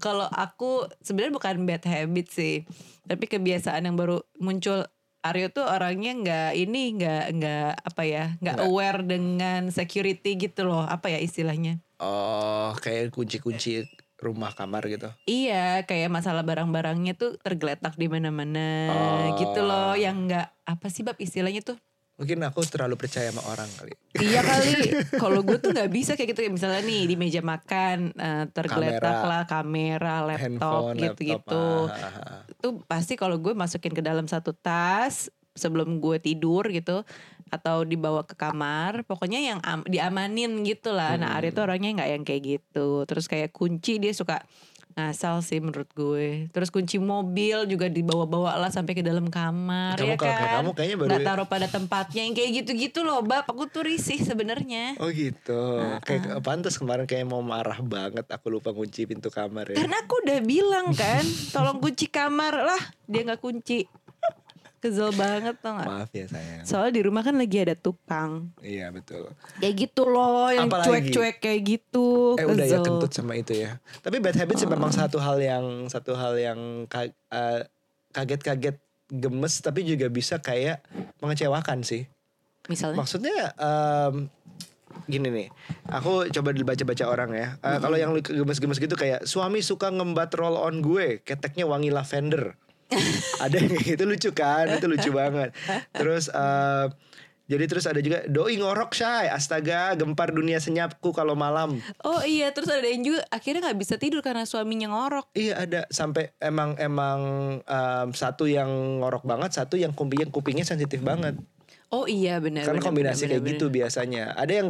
kalau 0.00 0.26
aku 0.32 0.88
sebenarnya 1.04 1.36
bukan 1.36 1.68
bad 1.68 1.84
habit 1.84 2.31
sih, 2.32 2.64
tapi 3.04 3.28
kebiasaan 3.28 3.84
yang 3.84 3.94
baru 3.94 4.24
muncul. 4.40 4.88
Aryo 5.22 5.54
tuh 5.54 5.62
orangnya 5.62 6.18
nggak 6.18 6.50
ini 6.58 6.98
nggak 6.98 7.24
nggak 7.38 7.70
apa 7.86 8.02
ya 8.02 8.24
nggak 8.42 8.58
aware 8.66 9.06
dengan 9.06 9.70
security 9.70 10.34
gitu 10.34 10.66
loh. 10.66 10.82
Apa 10.82 11.14
ya 11.14 11.22
istilahnya? 11.22 11.78
Oh 12.02 12.74
kayak 12.74 13.14
kunci-kunci 13.14 13.86
rumah 14.18 14.50
kamar 14.50 14.82
gitu. 14.90 15.14
Iya 15.30 15.86
kayak 15.86 16.10
masalah 16.10 16.42
barang-barangnya 16.42 17.14
tuh 17.14 17.38
tergeletak 17.38 17.94
di 17.94 18.10
mana-mana 18.10 18.66
Oh. 18.90 19.38
gitu 19.38 19.62
loh. 19.62 19.94
Yang 19.94 20.16
nggak 20.26 20.46
apa 20.66 20.86
sih 20.90 21.06
bab 21.06 21.14
istilahnya 21.22 21.62
tuh 21.62 21.78
Mungkin 22.20 22.38
aku 22.44 22.60
terlalu 22.68 22.94
percaya 23.00 23.32
sama 23.32 23.42
orang 23.48 23.68
kali 23.80 23.96
Iya 24.20 24.44
kali, 24.44 24.72
kalau 25.22 25.40
gue 25.40 25.56
tuh 25.56 25.72
nggak 25.72 25.88
bisa 25.88 26.12
kayak 26.12 26.36
gitu 26.36 26.44
misalnya 26.52 26.84
nih 26.84 27.08
di 27.08 27.16
meja 27.16 27.40
makan 27.40 28.12
eh, 28.12 28.44
tergeletak 28.52 29.00
Kamera. 29.00 29.24
lah 29.24 29.42
kamera, 29.48 30.14
laptop 30.28 30.92
gitu-gitu. 30.92 31.88
ah, 31.88 31.96
ah, 31.96 32.16
ah. 32.20 32.40
Tuh 32.60 32.84
pasti 32.84 33.16
kalau 33.16 33.40
gue 33.40 33.56
masukin 33.56 33.96
ke 33.96 34.04
dalam 34.04 34.28
satu 34.28 34.52
tas 34.52 35.32
sebelum 35.56 36.00
gue 36.00 36.20
tidur 36.20 36.68
gitu 36.68 37.04
atau 37.52 37.84
dibawa 37.84 38.24
ke 38.24 38.32
kamar, 38.32 39.04
pokoknya 39.04 39.40
yang 39.40 39.60
am- 39.64 39.84
diamanin 39.84 40.64
gitu 40.64 40.92
lah. 40.92 41.20
Nah 41.20 41.36
Arya 41.36 41.52
tuh 41.52 41.68
orangnya 41.68 42.00
nggak 42.00 42.10
yang 42.12 42.24
kayak 42.24 42.42
gitu. 42.44 43.04
Terus 43.04 43.28
kayak 43.28 43.52
kunci 43.52 44.00
dia 44.00 44.12
suka 44.16 44.40
ngasal 44.94 45.40
sih 45.40 45.58
menurut 45.58 45.88
gue. 45.90 46.46
Terus 46.48 46.68
kunci 46.68 46.96
mobil 46.96 47.64
juga 47.64 47.86
dibawa-bawa 47.86 48.56
lah 48.56 48.68
sampai 48.68 48.92
ke 48.92 49.00
dalam 49.00 49.26
kamar 49.26 49.94
Kamu 49.94 50.08
ya 50.08 50.16
kan. 50.16 50.52
kamu 50.58 50.70
kayaknya 50.72 50.96
baru- 50.96 51.08
Nggak 51.08 51.22
taruh 51.24 51.46
pada 51.46 51.66
tempatnya 51.66 52.22
yang 52.22 52.32
kayak 52.32 52.50
gitu-gitu 52.58 53.00
loh, 53.00 53.20
Bab. 53.20 53.44
Aku 53.44 53.66
tuh 53.66 53.82
risih 53.82 54.18
sebenarnya. 54.18 54.96
Oh 54.96 55.08
gitu 55.08 55.80
Kayak 56.00 56.40
pantas 56.40 56.74
kemarin 56.74 57.04
kayak 57.04 57.24
mau 57.24 57.40
marah 57.40 57.78
banget 57.78 58.24
Aku 58.26 58.48
lupa 58.48 58.70
kunci 58.70 59.04
pintu 59.04 59.28
kamar 59.28 59.68
ya 59.68 59.76
Karena 59.76 59.96
aku 59.98 60.14
udah 60.20 60.38
bilang 60.40 60.86
kan, 60.92 61.22
tolong 61.50 61.78
kunci 61.78 62.06
kamar 62.06 62.54
lah. 62.54 62.82
Dia 63.04 63.22
nggak 63.22 63.40
kunci. 63.40 63.84
Kesel 64.82 65.14
banget 65.14 65.54
tau 65.62 65.78
gak? 65.78 65.86
Maaf 65.86 66.10
ya 66.10 66.26
sayang 66.26 66.66
Soalnya 66.66 66.92
di 66.98 67.02
rumah 67.06 67.22
kan 67.22 67.38
lagi 67.38 67.62
ada 67.62 67.78
tukang. 67.78 68.50
Iya 68.58 68.90
betul 68.90 69.30
Kayak 69.62 69.74
gitu 69.78 70.02
loh, 70.10 70.50
yang 70.50 70.66
cuek-cuek 70.66 71.38
kayak 71.38 71.60
gitu. 71.62 72.34
Eh 72.34 72.42
udah 72.50 72.66
ya 72.66 72.82
kentut 72.82 73.14
sama 73.14 73.38
itu 73.38 73.54
ya. 73.54 73.78
Tapi 74.02 74.18
bad 74.18 74.34
habit 74.34 74.58
sih 74.58 74.66
memang 74.66 74.90
satu 74.90 75.22
hal 75.22 75.38
yang 75.38 75.86
satu 75.86 76.18
hal 76.18 76.34
yang 76.34 76.90
eh, 76.90 77.62
kaget-kaget 78.10 78.82
gemes 79.06 79.54
tapi 79.62 79.86
juga 79.86 80.10
bisa 80.10 80.42
kayak 80.42 80.82
mengecewakan 81.22 81.86
sih. 81.86 82.10
Misalnya? 82.66 82.98
Maksudnya 82.98 83.54
em, 83.62 84.26
gini 85.06 85.28
nih. 85.30 85.48
Aku 85.94 86.26
coba 86.26 86.50
dibaca-baca 86.50 87.04
orang 87.06 87.30
ya. 87.38 87.48
Eh, 87.62 87.78
Kalau 87.78 87.94
yang 87.94 88.18
gemes-gemes 88.18 88.82
gitu 88.82 88.98
kayak 88.98 89.30
suami 89.30 89.62
suka 89.62 89.94
ngembat 89.94 90.34
roll 90.34 90.58
on 90.58 90.82
gue, 90.82 91.22
keteknya 91.22 91.70
wangi 91.70 91.94
lavender. 91.94 92.58
ada 93.44 93.56
yang 93.56 93.70
kayak 93.72 93.86
gitu 93.96 94.04
lucu 94.04 94.30
kan? 94.34 94.66
Itu 94.78 94.86
lucu 94.88 95.10
banget. 95.12 95.54
Terus 95.92 96.28
eh, 96.32 96.86
jadi 97.52 97.64
terus 97.68 97.84
ada 97.84 98.00
juga 98.00 98.24
doi 98.30 98.56
ngorok 98.56 98.96
shay, 98.96 99.28
astaga 99.28 99.92
gempar 99.98 100.32
dunia 100.32 100.56
senyapku 100.56 101.12
kalau 101.12 101.36
malam. 101.36 101.82
Oh 102.00 102.24
iya, 102.24 102.48
terus 102.54 102.72
ada 102.72 102.86
yang 102.88 103.04
juga 103.04 103.26
akhirnya 103.28 103.68
nggak 103.68 103.80
bisa 103.82 103.94
tidur 104.00 104.24
karena 104.24 104.48
suaminya 104.48 104.88
ngorok. 104.88 105.34
Iya 105.36 105.68
ada 105.68 105.80
sampai 105.92 106.32
emang 106.40 106.78
emang 106.80 107.20
em, 107.60 108.08
satu 108.14 108.48
yang 108.48 109.02
ngorok 109.04 109.28
banget, 109.28 109.52
satu 109.52 109.76
yang 109.76 109.92
kupingnya 109.92 110.32
kupingnya 110.32 110.64
sensitif 110.64 111.04
banget. 111.04 111.36
Oh 111.92 112.08
iya 112.08 112.40
benar. 112.40 112.64
Karena 112.64 112.80
benar, 112.80 112.88
kombinasi 112.88 113.22
benar, 113.28 113.30
kayak 113.36 113.42
benar, 113.44 113.52
gitu 113.52 113.66
biasanya. 113.68 114.24
Ada 114.32 114.52
yang 114.64 114.68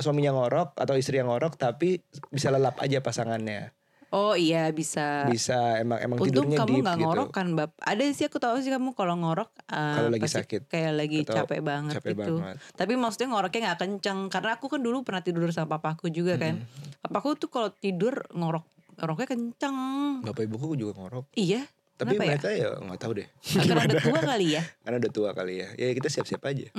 suaminya 0.00 0.32
ngorok 0.32 0.78
atau 0.80 0.94
istri 0.96 1.20
yang 1.20 1.28
ngorok 1.28 1.60
tapi 1.60 2.00
bisa 2.32 2.48
lelap 2.48 2.80
aja 2.80 3.04
pasangannya. 3.04 3.76
Oh 4.12 4.36
iya 4.36 4.68
bisa. 4.68 5.24
Bisa 5.24 5.80
emang 5.80 5.96
emang 5.96 6.20
Untung 6.20 6.44
tidurnya 6.44 6.60
kamu 6.60 6.68
deep 6.68 6.84
nggak 6.84 6.96
gitu. 7.00 7.04
ngorok 7.08 7.28
kan 7.32 7.46
bab. 7.56 7.72
Ada 7.80 8.02
sih 8.12 8.28
aku 8.28 8.36
tahu 8.36 8.60
sih 8.60 8.68
kamu 8.68 8.92
kalau 8.92 9.16
ngorok 9.16 9.48
eh, 9.64 9.96
Kalau 9.96 10.08
lagi 10.12 10.28
sakit. 10.28 10.60
kayak 10.68 10.92
lagi 10.92 11.18
Atau 11.24 11.34
capek 11.40 11.60
banget 11.64 11.92
capek 11.96 12.12
gitu. 12.12 12.20
banget. 12.36 12.56
Tapi 12.76 12.92
maksudnya 13.00 13.28
ngoroknya 13.32 13.60
nggak 13.66 13.78
kenceng 13.80 14.18
karena 14.28 14.50
aku 14.54 14.68
kan 14.68 14.78
dulu 14.78 15.00
pernah 15.00 15.24
tidur 15.24 15.48
sama 15.48 15.74
papaku 15.74 16.06
juga 16.08 16.36
kan. 16.36 16.60
Papaku 17.00 17.34
tuh 17.40 17.48
kalau 17.48 17.72
tidur 17.72 18.20
ngorok 18.30 18.68
ngoroknya 19.00 19.26
kenceng. 19.26 19.76
Bapak 20.20 20.44
ibuku 20.44 20.76
juga 20.76 20.92
ngorok. 20.94 21.32
Iya. 21.32 21.64
Tapi 21.92 22.12
Kenapa 22.12 22.24
ya? 22.24 22.28
mereka 22.34 22.48
ya 22.50 22.68
nggak 22.82 23.00
tahu 23.00 23.12
deh. 23.16 23.28
Karena 23.40 23.80
ada 23.80 23.96
tua 23.96 24.20
kali 24.20 24.46
ya. 24.52 24.62
Karena 24.84 24.96
udah 24.98 25.12
tua 25.12 25.30
kali 25.32 25.54
ya. 25.56 25.68
Ya 25.78 25.86
kita 25.92 26.08
siap-siap 26.10 26.42
aja. 26.42 26.66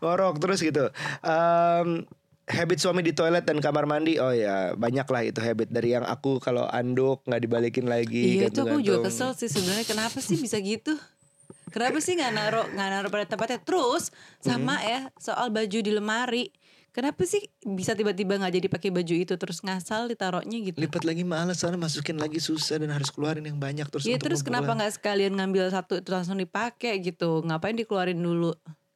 Ngorok 0.00 0.34
terus 0.38 0.60
gitu. 0.60 0.84
Em, 1.22 2.04
habit 2.46 2.78
suami 2.82 3.06
di 3.06 3.14
toilet 3.14 3.46
dan 3.46 3.62
kamar 3.62 3.86
mandi, 3.86 4.18
oh 4.18 4.34
ya 4.34 4.74
banyak 4.74 5.06
lah 5.06 5.22
itu 5.22 5.38
habit 5.38 5.70
dari 5.70 5.94
yang 5.94 6.02
aku 6.02 6.42
kalau 6.42 6.66
anduk 6.66 7.22
nggak 7.26 7.42
dibalikin 7.42 7.86
lagi. 7.86 8.42
Iya 8.42 8.50
itu 8.50 8.60
aku 8.62 8.82
juga 8.82 9.06
kesel 9.06 9.30
sih 9.38 9.46
sebenarnya 9.46 9.86
kenapa 9.86 10.18
sih 10.18 10.34
bisa 10.38 10.58
gitu? 10.58 10.98
Kenapa 11.72 11.98
sih 12.04 12.18
nggak 12.18 12.32
naruh 12.34 12.66
nggak 12.74 12.88
naruh 12.92 13.10
pada 13.10 13.24
tempatnya? 13.24 13.60
Terus 13.62 14.12
sama 14.42 14.76
Mm-hmm. 14.76 14.90
ya 14.90 15.00
soal 15.16 15.48
baju 15.48 15.78
di 15.80 15.92
lemari. 15.94 16.44
Kenapa 16.92 17.24
sih 17.24 17.40
bisa 17.64 17.96
tiba-tiba 17.96 18.36
nggak 18.36 18.52
jadi 18.52 18.68
pakai 18.68 18.92
baju 18.92 19.14
itu 19.16 19.32
terus 19.40 19.64
ngasal 19.64 20.12
ditaruhnya 20.12 20.60
gitu? 20.60 20.76
Lipat 20.76 21.08
lagi 21.08 21.24
males 21.24 21.56
soalnya 21.56 21.80
masukin 21.80 22.20
lagi 22.20 22.36
susah 22.36 22.76
dan 22.76 22.92
harus 22.92 23.08
keluarin 23.08 23.48
yang 23.48 23.56
banyak 23.56 23.88
terus. 23.88 24.04
Iya 24.04 24.20
terus 24.20 24.44
kenapa 24.44 24.76
nggak 24.76 25.00
sekalian 25.00 25.32
ngambil 25.32 25.72
satu 25.72 26.04
itu 26.04 26.12
langsung 26.12 26.36
dipakai 26.36 27.00
gitu? 27.00 27.40
Ngapain 27.48 27.80
dikeluarin 27.80 28.20
dulu? 28.20 28.52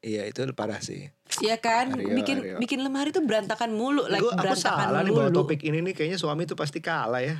Iya 0.06 0.22
itu 0.30 0.38
parah 0.54 0.78
sih. 0.78 1.10
Iya 1.42 1.58
kan? 1.58 1.98
Aryo, 1.98 2.14
bikin 2.14 2.36
Aryo. 2.38 2.56
bikin 2.62 2.78
lemari 2.78 3.10
tuh 3.10 3.26
berantakan 3.26 3.74
mulu, 3.74 4.06
like 4.06 4.22
Gua- 4.22 4.38
aku 4.38 4.54
berantakan 4.54 4.86
salah 4.86 5.02
nih 5.02 5.10
bawa 5.10 5.28
mulu. 5.28 5.36
topik 5.42 5.60
ini 5.66 5.82
nih 5.82 5.92
kayaknya 5.98 6.18
suami 6.22 6.46
tuh 6.46 6.54
pasti 6.54 6.78
kalah 6.78 7.18
ya. 7.18 7.34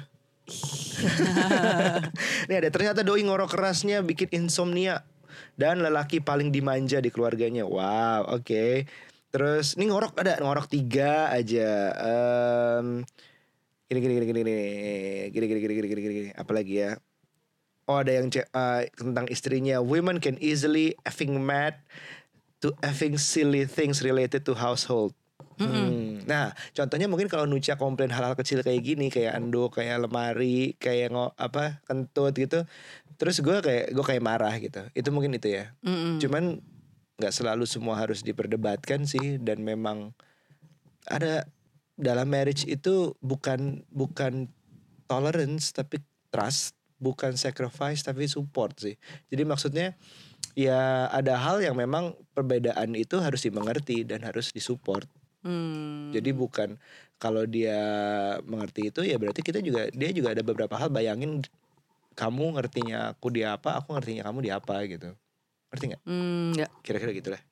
nih 2.51 2.57
ada 2.59 2.69
ternyata 2.71 3.01
doi 3.07 3.23
ngorok 3.23 3.55
kerasnya 3.55 4.03
bikin 4.03 4.31
insomnia 4.35 5.07
dan 5.55 5.79
lelaki 5.79 6.19
paling 6.19 6.51
dimanja 6.51 6.99
di 6.99 7.15
keluarganya. 7.15 7.63
Wow, 7.63 8.35
oke. 8.35 8.83
Terus 9.31 9.79
ini 9.79 9.87
ngorok 9.87 10.19
ada 10.19 10.43
ngorok 10.43 10.67
tiga 10.67 11.31
aja. 11.31 11.71
Em, 11.95 13.07
gini 13.87 13.99
gini 14.03 14.13
gini 14.19 14.27
gini 14.27 14.41
gini 14.43 14.59
gini 15.31 15.47
gini 15.47 15.61
gini 15.63 15.71
gini 15.71 15.87
gini 15.87 16.03
gini 16.03 16.31
apalagi 16.35 16.75
ya. 16.83 16.99
Oh 17.87 18.03
ada 18.03 18.11
yang 18.11 18.27
eh, 18.27 18.91
tentang 18.99 19.31
istrinya. 19.31 19.79
Women 19.79 20.19
can 20.19 20.35
easily 20.43 20.99
effing 21.07 21.39
mad 21.39 21.79
to 22.61 22.73
effing 22.81 23.21
silly 23.21 23.69
things 23.69 24.01
related 24.01 24.45
to 24.45 24.57
household. 24.57 25.13
Hmm. 25.57 26.21
Nah, 26.29 26.53
contohnya 26.77 27.09
mungkin 27.09 27.33
kalau 27.33 27.49
Nucha 27.49 27.81
komplain 27.81 28.13
hal-hal 28.13 28.37
kecil 28.37 28.61
kayak 28.61 28.83
gini, 28.85 29.09
kayak 29.09 29.41
anduk, 29.41 29.81
kayak 29.81 30.05
lemari, 30.05 30.77
kayak 30.77 31.17
ngo, 31.17 31.33
apa 31.41 31.81
kentut 31.89 32.37
gitu. 32.37 32.69
Terus 33.17 33.41
gue 33.41 33.65
kayak 33.65 33.97
gue 33.97 34.05
kayak 34.05 34.21
marah 34.21 34.53
gitu. 34.61 34.85
Itu 34.93 35.09
mungkin 35.17 35.33
itu 35.33 35.57
ya. 35.57 35.73
Mm-mm. 35.81 36.21
Cuman 36.21 36.61
nggak 37.17 37.33
selalu 37.33 37.65
semua 37.65 37.97
harus 37.97 38.21
diperdebatkan 38.21 39.09
sih 39.09 39.41
dan 39.41 39.65
memang 39.65 40.13
ada 41.09 41.49
dalam 41.97 42.29
marriage 42.29 42.69
itu 42.69 43.17
bukan 43.25 43.81
bukan 43.89 44.53
tolerance 45.09 45.73
tapi 45.73 46.05
trust, 46.29 46.77
bukan 47.01 47.33
sacrifice 47.41 48.05
tapi 48.05 48.29
support 48.29 48.77
sih. 48.77 49.01
Jadi 49.33 49.43
maksudnya 49.49 49.97
ya 50.57 51.13
ada 51.13 51.37
hal 51.37 51.61
yang 51.61 51.77
memang 51.77 52.17
perbedaan 52.33 52.97
itu 52.97 53.21
harus 53.21 53.45
dimengerti 53.45 54.03
dan 54.09 54.25
harus 54.25 54.51
disupport. 54.51 55.05
Hmm. 55.45 56.11
Jadi 56.11 56.33
bukan 56.33 56.81
kalau 57.21 57.45
dia 57.45 57.79
mengerti 58.43 58.89
itu 58.89 59.05
ya 59.05 59.21
berarti 59.21 59.45
kita 59.45 59.61
juga 59.61 59.87
dia 59.93 60.11
juga 60.11 60.33
ada 60.33 60.43
beberapa 60.43 60.75
hal 60.81 60.89
bayangin 60.89 61.45
kamu 62.17 62.57
ngertinya 62.57 63.13
aku 63.13 63.29
di 63.29 63.45
apa, 63.45 63.77
aku 63.77 63.93
ngertinya 63.93 64.25
kamu 64.33 64.39
di 64.49 64.51
apa 64.51 64.75
gitu. 64.89 65.13
Ngerti 65.69 65.85
nggak? 65.93 66.03
Hmm, 66.09 66.57
nggak. 66.57 66.71
Kira-kira 66.81 67.13
gitu 67.13 67.29
lah. 67.37 67.43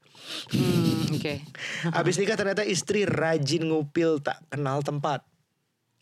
Hmm, 0.48 1.20
Oke. 1.20 1.44
Abis 2.00 2.16
nikah 2.16 2.40
ternyata 2.40 2.64
istri 2.64 3.04
rajin 3.04 3.68
ngupil 3.68 4.24
tak 4.24 4.40
kenal 4.48 4.80
tempat. 4.80 5.20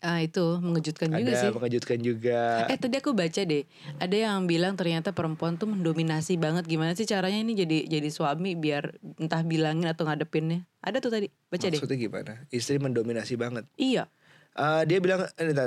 Ah 0.03 0.19
itu 0.19 0.59
mengejutkan 0.59 1.15
juga 1.15 1.31
Ada 1.31 1.39
sih. 1.39 1.49
mengejutkan 1.55 1.99
juga. 2.03 2.39
Eh 2.71 2.75
tadi 2.75 2.99
aku 2.99 3.15
baca 3.15 3.41
deh, 3.41 3.63
ada 4.03 4.15
yang 4.19 4.43
bilang 4.43 4.75
ternyata 4.75 5.15
perempuan 5.15 5.55
tuh 5.55 5.71
mendominasi 5.71 6.35
banget. 6.35 6.67
Gimana 6.67 6.91
sih 6.91 7.07
caranya 7.07 7.39
ini 7.39 7.55
jadi 7.55 7.87
jadi 7.87 8.09
suami 8.11 8.59
biar 8.59 8.99
entah 9.15 9.39
bilangin 9.47 9.87
atau 9.87 10.03
ngadepinnya? 10.03 10.67
Ada 10.83 10.99
tuh 10.99 11.07
tadi, 11.15 11.31
baca 11.47 11.63
deh. 11.63 11.79
Maksudnya 11.79 11.97
gimana? 11.97 12.33
Istri 12.51 12.83
mendominasi 12.83 13.39
banget. 13.39 13.63
Iya, 13.79 14.11
Eh, 14.53 14.83
dia 14.85 15.01
bilang 15.01 15.25
eh, 15.25 15.45
bentar, 15.49 15.65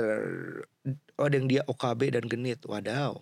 oh 1.19 1.27
dan 1.27 1.43
dia 1.49 1.59
OKB 1.67 2.15
dan 2.15 2.23
genit 2.23 2.63
wadaw 2.63 3.19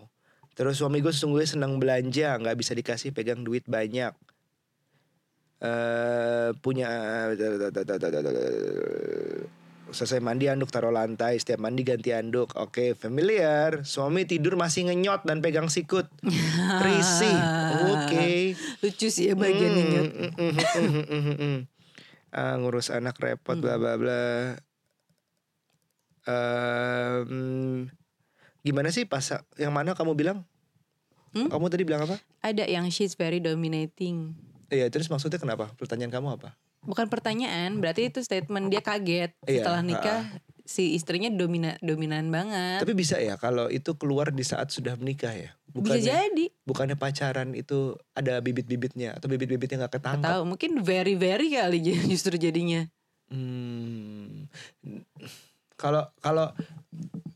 terus 0.56 0.78
suami 0.78 1.02
gue 1.02 1.12
sesungguhnya 1.12 1.58
senang 1.58 1.82
belanja 1.82 2.38
nggak 2.38 2.56
bisa 2.56 2.72
dikasih 2.78 3.12
pegang 3.12 3.44
duit 3.44 3.66
banyak 3.68 4.14
eh 5.60 6.50
punya 6.62 6.88
selesai 9.96 10.20
mandi 10.20 10.46
anduk 10.46 10.68
taruh 10.68 10.92
lantai 10.92 11.40
setiap 11.40 11.58
mandi 11.58 11.82
ganti 11.82 12.12
anduk 12.12 12.52
oke 12.54 12.94
familiar 12.94 13.82
suami 13.82 14.28
tidur 14.28 14.60
masih 14.60 14.86
ngenyot 14.86 15.24
dan 15.24 15.40
pegang 15.40 15.72
sikut 15.72 16.12
risih 16.86 17.40
oke 17.90 18.28
Lucu 18.84 19.08
sih 19.08 19.32
ya 19.32 19.36
bagian 19.36 19.72
Hmm, 19.72 19.82
ini. 19.82 19.98
mm, 20.36 21.36
mm. 21.40 21.60
Ah, 22.30 22.60
ngurus 22.60 22.92
anak 22.92 23.16
repot 23.16 23.56
bla 23.56 23.80
bla 23.80 23.96
bla. 23.96 24.60
Em, 26.26 27.88
gimana 28.60 28.92
sih 28.92 29.08
pas 29.08 29.24
yang 29.56 29.72
mana 29.72 29.96
kamu 29.96 30.20
bilang? 30.20 30.44
Hmm? 31.32 31.48
Kamu 31.48 31.72
tadi 31.72 31.88
bilang 31.88 32.04
apa? 32.04 32.20
Ada 32.44 32.68
yang 32.68 32.92
she's 32.92 33.16
very 33.16 33.40
dominating. 33.40 34.36
Iya, 34.68 34.92
terus 34.92 35.08
maksudnya 35.08 35.40
kenapa? 35.40 35.72
Pertanyaan 35.78 36.12
kamu 36.12 36.36
apa? 36.36 36.60
Bukan 36.86 37.10
pertanyaan, 37.10 37.82
berarti 37.82 38.14
itu 38.14 38.22
statement 38.22 38.70
dia 38.70 38.82
kaget 38.82 39.34
Iya, 39.46 39.66
setelah 39.66 39.82
nikah 39.82 40.22
si 40.66 40.98
istrinya 40.98 41.30
domina 41.30 41.78
dominan 41.82 42.34
banget. 42.34 42.82
Tapi 42.82 42.94
bisa 42.98 43.22
ya 43.22 43.38
kalau 43.38 43.70
itu 43.70 43.94
keluar 43.98 44.34
di 44.34 44.42
saat 44.42 44.74
sudah 44.74 44.98
menikah 44.98 45.34
ya? 45.34 45.54
Bisa 45.70 45.78
Bukannya 45.78 46.02
jadi. 46.02 46.46
bukannya 46.66 46.98
pacaran 46.98 47.50
itu 47.54 47.94
ada 48.18 48.42
bibit-bibitnya 48.42 49.14
atau 49.18 49.30
bibit-bibitnya 49.30 49.86
nggak 49.86 49.94
ketangkap? 50.02 50.26
tahu, 50.26 50.42
mungkin 50.48 50.72
very 50.82 51.14
very 51.14 51.54
kali 51.54 51.82
justru 52.12 52.38
jadinya. 52.42 52.90
Hmm. 53.30 54.50
Kalau 55.78 56.10
kalau 56.24 56.50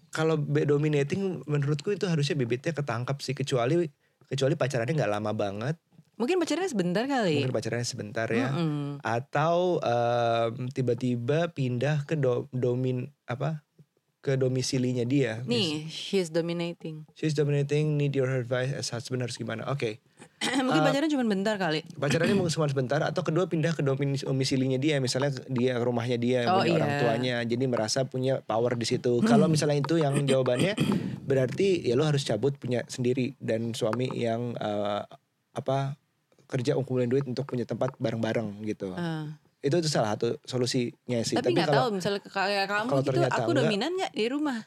kalau 0.10 0.36
be- 0.38 0.66
dominating 0.66 1.46
menurutku 1.46 1.94
itu 1.94 2.10
harusnya 2.10 2.34
bibitnya 2.34 2.74
ketangkap 2.74 3.22
sih 3.22 3.38
kecuali 3.38 3.86
kecuali 4.26 4.54
pacarannya 4.58 4.94
nggak 4.94 5.14
lama 5.14 5.32
banget 5.34 5.76
Mungkin 6.20 6.36
pacarnya 6.36 6.68
sebentar 6.68 7.04
kali. 7.06 7.40
mungkin 7.40 7.56
pacarannya 7.56 7.88
sebentar 7.88 8.28
ya 8.28 8.52
Mm-mm. 8.52 9.00
atau 9.00 9.80
em, 9.80 10.68
tiba-tiba 10.68 11.48
pindah 11.50 12.04
ke 12.04 12.14
do- 12.14 12.52
domin 12.52 13.08
apa 13.24 13.64
ke 14.20 14.36
domisilinya 14.36 15.04
dia 15.04 15.40
Nih, 15.42 15.88
she's 15.88 16.28
dominating. 16.28 17.08
she's 17.14 17.32
dominating 17.32 17.96
need 17.96 18.12
your 18.12 18.28
advice 18.30 18.68
as 18.70 18.92
husband 18.92 19.24
harus 19.24 19.34
gimana 19.34 19.64
oke 19.66 19.96
mungkin 20.60 20.84
pacarnya 20.84 21.08
cuma 21.10 21.24
bentar 21.24 21.56
kali. 21.56 21.88
pacarannya 21.96 22.36
mungkin 22.36 22.52
cuma 22.52 22.68
sebentar 22.68 23.00
atau 23.02 23.24
kedua 23.24 23.48
pindah 23.48 23.72
ke 23.72 23.80
domisilinya 23.80 24.76
dia 24.76 25.00
misalnya 25.00 25.40
dia 25.48 25.80
rumahnya 25.80 26.16
dia 26.16 26.44
Oh, 26.46 26.60
punya 26.60 26.76
orang 26.76 26.92
iya. 26.92 27.00
tuanya 27.00 27.36
jadi 27.48 27.64
merasa 27.66 28.04
punya 28.04 28.40
power 28.42 28.76
di 28.76 28.84
situ 28.84 29.24
kalau 29.24 29.48
misalnya 29.50 29.80
itu 29.80 29.96
yang 29.96 30.20
jawabannya 30.22 30.76
berarti 31.24 31.80
ya 31.80 31.96
lo 31.96 32.04
harus 32.04 32.22
cabut 32.22 32.56
punya 32.56 32.84
sendiri 32.86 33.40
dan 33.40 33.72
suami 33.72 34.12
yang 34.12 34.52
eh, 34.54 35.02
apa 35.50 35.96
kerja 36.50 36.74
ngumpulin 36.74 37.06
duit 37.06 37.24
untuk 37.24 37.46
punya 37.46 37.64
tempat 37.64 37.94
bareng-bareng 37.96 38.66
gitu 38.66 38.90
Ah. 38.92 39.30
itu 39.60 39.76
itu 39.76 39.86
salah 39.86 40.14
satu 40.14 40.42
solusinya 40.42 41.22
sih 41.22 41.36
Tapi 41.36 41.52
nggak 41.52 41.68
kalau 41.68 41.80
tahu 41.80 41.90
misalnya 41.94 42.22
kayak 42.24 42.66
kamu 42.66 42.88
kalau 42.88 43.02
gitu, 43.02 43.20
aku 43.22 43.30
enggak, 43.46 43.58
dominan 43.60 43.92
nggak 43.94 44.14
di 44.14 44.26
rumah? 44.28 44.60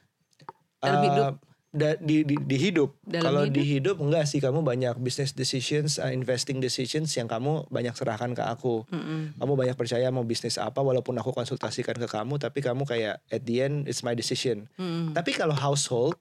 Dalam 0.78 0.98
eh, 0.98 1.04
hidup. 1.04 1.34
da- 1.72 1.96
di, 1.96 2.16
di, 2.22 2.36
di 2.36 2.56
hidup 2.60 2.90
Dalam 3.00 3.24
kalau 3.24 3.42
hidup? 3.42 3.54
di 3.54 3.62
hidup 3.66 3.96
enggak 3.98 4.24
sih 4.26 4.38
kamu 4.38 4.60
banyak 4.60 4.94
business 4.96 5.32
decisions 5.32 5.96
uh, 5.96 6.08
investing 6.08 6.58
decisions 6.58 7.08
yang 7.12 7.24
kamu 7.24 7.64
banyak 7.66 7.90
serahkan 7.92 8.30
ke 8.30 8.44
aku 8.44 8.84
Mm-mm. 8.86 9.34
kamu 9.34 9.52
banyak 9.56 9.74
percaya 9.74 10.06
mau 10.08 10.22
bisnis 10.22 10.54
apa 10.56 10.78
walaupun 10.78 11.14
aku 11.14 11.32
konsultasikan 11.32 11.96
ke 11.96 12.04
kamu 12.04 12.36
tapi 12.36 12.60
kamu 12.60 12.84
kayak 12.84 13.24
at 13.26 13.42
the 13.42 13.58
end 13.60 13.86
it's 13.86 14.00
my 14.00 14.12
decision 14.12 14.68
Mm-mm. 14.76 15.10
tapi 15.10 15.32
kalau 15.32 15.56
household 15.56 16.14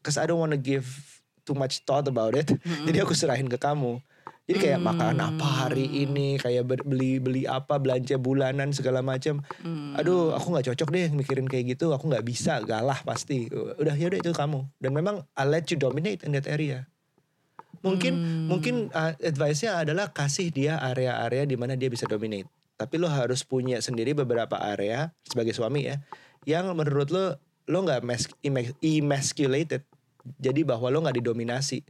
cause 0.00 0.14
I 0.14 0.24
don't 0.24 0.38
wanna 0.38 0.56
give 0.56 0.86
too 1.42 1.52
much 1.52 1.82
thought 1.82 2.06
about 2.06 2.32
it 2.34 2.46
jadi 2.86 3.02
aku 3.02 3.12
serahin 3.12 3.46
ke 3.46 3.58
kamu 3.58 3.98
jadi 4.50 4.58
kayak 4.74 4.80
makan 4.82 5.14
apa 5.22 5.46
hari 5.46 5.86
ini 5.86 6.34
kayak 6.34 6.66
beli 6.82 7.22
beli 7.22 7.46
apa 7.46 7.78
belanja 7.78 8.18
bulanan 8.18 8.74
segala 8.74 8.98
macam 8.98 9.46
Mm. 9.62 9.94
aduh 9.94 10.34
aku 10.34 10.50
nggak 10.50 10.66
cocok 10.74 10.88
deh 10.90 11.06
mikirin 11.14 11.46
kayak 11.46 11.78
gitu. 11.78 11.94
Aku 11.94 12.10
nggak 12.10 12.26
bisa 12.26 12.58
galah 12.66 12.98
pasti. 13.06 13.46
Udah 13.52 13.94
ya 13.94 14.10
udah 14.10 14.18
itu 14.18 14.34
kamu. 14.34 14.66
Dan 14.82 14.90
memang 14.90 15.22
I 15.38 15.46
let 15.46 15.70
you 15.70 15.78
dominate 15.78 16.26
in 16.26 16.34
that 16.34 16.50
area. 16.50 16.90
Mungkin 17.86 18.12
Hmm. 18.18 18.46
mungkin 18.50 18.74
uh, 18.90 19.14
advice-nya 19.22 19.86
adalah 19.86 20.10
kasih 20.10 20.50
dia 20.50 20.82
area-area 20.82 21.46
di 21.46 21.54
mana 21.54 21.78
dia 21.78 21.86
bisa 21.86 22.10
dominate. 22.10 22.50
Tapi 22.74 22.98
lo 22.98 23.06
harus 23.06 23.46
punya 23.46 23.78
sendiri 23.78 24.18
beberapa 24.18 24.58
area 24.58 25.14
sebagai 25.22 25.54
suami 25.54 25.94
ya 25.94 26.02
yang 26.42 26.74
menurut 26.74 27.06
lo 27.14 27.38
lo 27.70 27.78
nggak 27.86 28.02
mas- 28.02 28.34
emas- 28.42 28.74
emasculated. 28.82 29.86
Jadi 30.42 30.66
bahwa 30.66 30.90
lo 30.90 31.00
nggak 31.00 31.22
didominasi 31.22 31.86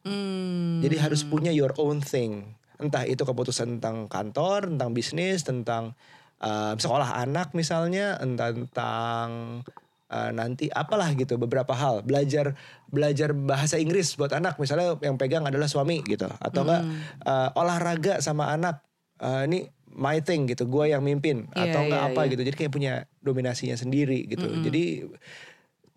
Hmm. 0.00 0.80
jadi 0.80 0.96
harus 0.96 1.20
punya 1.28 1.52
your 1.52 1.76
own 1.76 2.00
thing. 2.00 2.56
Entah 2.80 3.04
itu 3.04 3.20
keputusan 3.20 3.76
tentang 3.76 4.08
kantor, 4.08 4.72
tentang 4.72 4.96
bisnis, 4.96 5.44
tentang 5.44 5.92
uh, 6.40 6.72
sekolah 6.72 7.20
anak 7.20 7.52
misalnya, 7.52 8.16
entah 8.16 8.56
tentang 8.56 9.60
uh, 10.08 10.30
nanti 10.32 10.72
apalah 10.72 11.12
gitu 11.12 11.36
beberapa 11.36 11.76
hal. 11.76 12.00
Belajar 12.00 12.56
belajar 12.88 13.36
bahasa 13.36 13.76
Inggris 13.76 14.16
buat 14.16 14.32
anak 14.32 14.56
misalnya 14.56 14.96
yang 15.04 15.20
pegang 15.20 15.44
adalah 15.44 15.68
suami 15.68 16.00
gitu. 16.08 16.26
Atau 16.40 16.64
enggak 16.64 16.82
Hmm. 16.88 17.00
uh, 17.28 17.60
olahraga 17.60 18.24
sama 18.24 18.48
anak. 18.48 18.80
Uh, 19.20 19.44
ini 19.44 19.68
my 19.92 20.24
thing 20.24 20.48
gitu, 20.48 20.64
gua 20.64 20.88
yang 20.88 21.04
mimpin 21.04 21.44
Iya, 21.52 21.76
atau 21.76 21.80
enggak 21.84 22.02
iya, 22.02 22.10
apa 22.16 22.20
iya. 22.24 22.30
gitu. 22.32 22.42
Jadi 22.48 22.56
kayak 22.56 22.72
punya 22.72 22.92
dominasinya 23.20 23.76
sendiri 23.76 24.24
gitu. 24.24 24.48
Mm-mm. 24.48 24.64
Jadi 24.64 24.84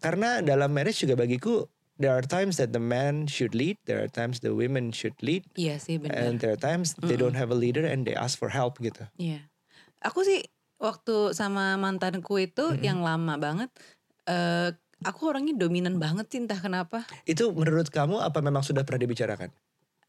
karena 0.04 0.44
dalam 0.44 0.68
marriage 0.76 1.08
juga 1.08 1.16
bagiku 1.16 1.64
there 1.96 2.12
are 2.12 2.26
times 2.26 2.58
that 2.58 2.74
the 2.74 2.82
man 2.82 3.26
should 3.26 3.54
lead, 3.54 3.78
there 3.86 4.02
are 4.02 4.10
times 4.10 4.42
the 4.42 4.52
women 4.52 4.90
should 4.90 5.14
lead, 5.22 5.46
Iya 5.54 5.78
sih 5.78 6.02
benar. 6.02 6.18
and 6.18 6.42
there 6.42 6.54
are 6.54 6.60
times 6.60 6.98
they 7.00 7.16
don't 7.16 7.38
have 7.38 7.54
a 7.54 7.58
leader 7.58 7.86
and 7.86 8.04
they 8.04 8.14
ask 8.14 8.36
for 8.36 8.50
help 8.50 8.82
gitu. 8.82 9.06
Iya. 9.16 9.46
Aku 10.02 10.26
sih 10.26 10.44
waktu 10.82 11.32
sama 11.32 11.80
mantanku 11.80 12.36
itu 12.38 12.76
yang 12.82 13.00
lama 13.00 13.40
banget 13.40 13.72
eh 14.28 14.76
aku 15.04 15.32
orangnya 15.32 15.56
dominan 15.56 16.00
banget 16.00 16.28
sih 16.28 16.40
entah 16.40 16.60
kenapa. 16.60 17.04
Itu 17.24 17.52
menurut 17.52 17.88
kamu 17.88 18.20
apa 18.20 18.40
memang 18.40 18.64
sudah 18.64 18.84
pernah 18.84 19.04
dibicarakan? 19.04 19.52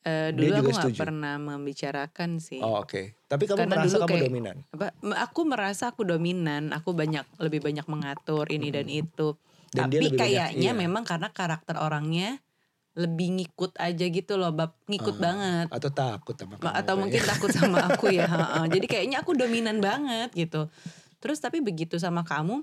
Dia 0.05 0.37
dulu 0.37 0.53
juga 0.53 0.61
aku 0.61 0.73
setuju? 0.77 1.01
pernah 1.01 1.41
membicarakan 1.41 2.37
sih. 2.37 2.61
Oh 2.61 2.85
oke. 2.85 3.17
Tapi 3.25 3.49
kamu 3.49 3.57
Karena 3.65 3.73
merasa 3.73 3.89
dulu 3.89 4.03
kamu 4.05 4.13
kayak- 4.13 4.27
dominan. 4.29 4.57
Apa 4.71 4.87
aku 5.17 5.41
merasa 5.49 5.85
aku 5.89 6.03
dominan, 6.05 6.63
aku 6.77 6.93
banyak 6.93 7.25
lebih 7.41 7.65
banyak 7.65 7.87
mengatur 7.89 8.45
ini 8.53 8.69
dan 8.69 8.87
itu. 8.87 9.33
Dan 9.75 9.91
Tapi 9.91 10.15
kayaknya 10.15 10.71
iya. 10.71 10.73
memang 10.73 11.03
karena 11.03 11.29
karakter 11.29 11.75
orangnya 11.77 12.39
lebih 12.95 13.35
ngikut 13.35 13.75
aja 13.75 14.07
gitu 14.07 14.39
loh, 14.39 14.55
bab 14.55 14.79
ngikut 14.87 15.19
Ah, 15.19 15.21
banget. 15.21 15.67
Atau 15.69 15.91
takut 15.91 16.39
sama 16.39 16.55
kamu? 16.55 16.63
Atau 16.63 16.79
kayaknya. 16.79 16.95
mungkin 17.03 17.23
takut 17.35 17.51
sama 17.51 17.79
aku 17.91 18.07
ya 18.09 18.31
jadi 18.71 18.87
kayaknya 18.87 19.17
aku 19.19 19.35
dominan 19.35 19.83
banget 19.83 20.31
gitu 20.31 20.71
terus 21.19 21.41
tapi 21.41 21.59
begitu 21.59 21.97
sama 21.97 22.23
kamu 22.23 22.63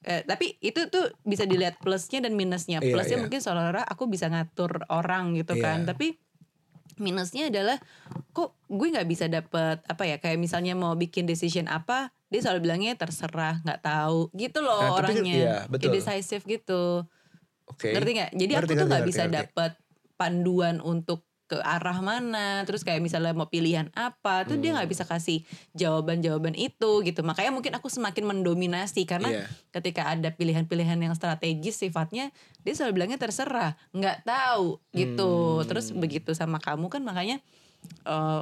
eh, 0.00 0.22
tapi 0.22 0.54
itu 0.62 0.86
tuh 0.86 1.10
bisa 1.20 1.42
dilihat 1.42 1.76
plusnya 1.76 2.22
dan 2.22 2.32
minusnya 2.32 2.78
Iya, 2.78 2.88
plusnya 2.88 3.18
iya. 3.18 3.24
mungkin 3.26 3.40
seolah-olah 3.42 3.82
aku 3.82 4.06
bisa 4.06 4.30
ngatur 4.30 4.86
orang 4.88 5.34
gitu 5.34 5.58
kan 5.58 5.82
Iya. 5.82 5.92
tapi 5.92 6.16
minusnya 6.96 7.52
adalah 7.52 7.76
kok 8.30 8.56
gue 8.64 8.88
nggak 8.88 9.04
bisa 9.04 9.26
dapet 9.26 9.84
apa 9.84 10.02
ya 10.06 10.16
kayak 10.16 10.40
misalnya 10.40 10.72
mau 10.72 10.96
bikin 10.96 11.28
decision 11.28 11.68
apa 11.68 12.14
dia 12.26 12.40
selalu 12.40 12.60
bilangnya 12.62 12.92
terserah 12.94 13.62
nggak 13.62 13.80
tahu 13.80 14.28
gitu 14.32 14.58
loh 14.60 14.78
Nah, 14.78 14.90
kan- 14.92 14.98
orangnya 15.08 15.34
iya, 15.36 15.56
betul. 15.66 15.90
indecisive 15.90 16.42
gitu 16.44 17.06
Oke. 17.66 17.90
ngerti 17.90 18.10
nggak 18.12 18.30
jadi 18.32 18.52
Ngerti, 18.52 18.66
aku 18.66 18.72
tuh 18.76 18.86
nggak 18.86 19.06
bisa 19.06 19.22
dapat 19.26 19.72
panduan 20.16 20.78
untuk 20.80 21.22
ke 21.46 21.54
arah 21.56 21.98
mana 22.00 22.66
terus 22.66 22.82
kayak 22.82 22.98
misalnya 22.98 23.30
mau 23.30 23.46
pilihan 23.46 23.86
apa 23.92 24.42
tuh 24.42 24.58
dia 24.58 24.74
Hmm. 24.74 24.82
nggak 24.82 24.90
bisa 24.90 25.06
kasih 25.06 25.46
jawaban-jawaban 25.72 26.54
itu 26.54 26.90
gitu 27.00 27.22
makanya 27.22 27.54
mungkin 27.54 27.70
aku 27.70 27.86
semakin 27.86 28.26
mendominasi 28.26 29.06
karena 29.06 29.30
Iya. 29.30 29.46
ketika 29.70 30.10
ada 30.10 30.26
pilihan-pilihan 30.28 30.98
yang 30.98 31.14
strategis 31.14 31.78
sifatnya 31.78 32.34
dia 32.60 32.74
selalu 32.74 32.98
bilangnya 32.98 33.18
terserah 33.20 33.78
nggak 33.92 34.26
tahu 34.26 34.82
gitu 34.90 35.62
Hmm. 35.62 35.66
terus 35.66 35.94
begitu 35.94 36.34
sama 36.34 36.58
kamu 36.58 36.90
kan 36.90 37.02
makanya 37.02 37.38
eh 38.02 38.40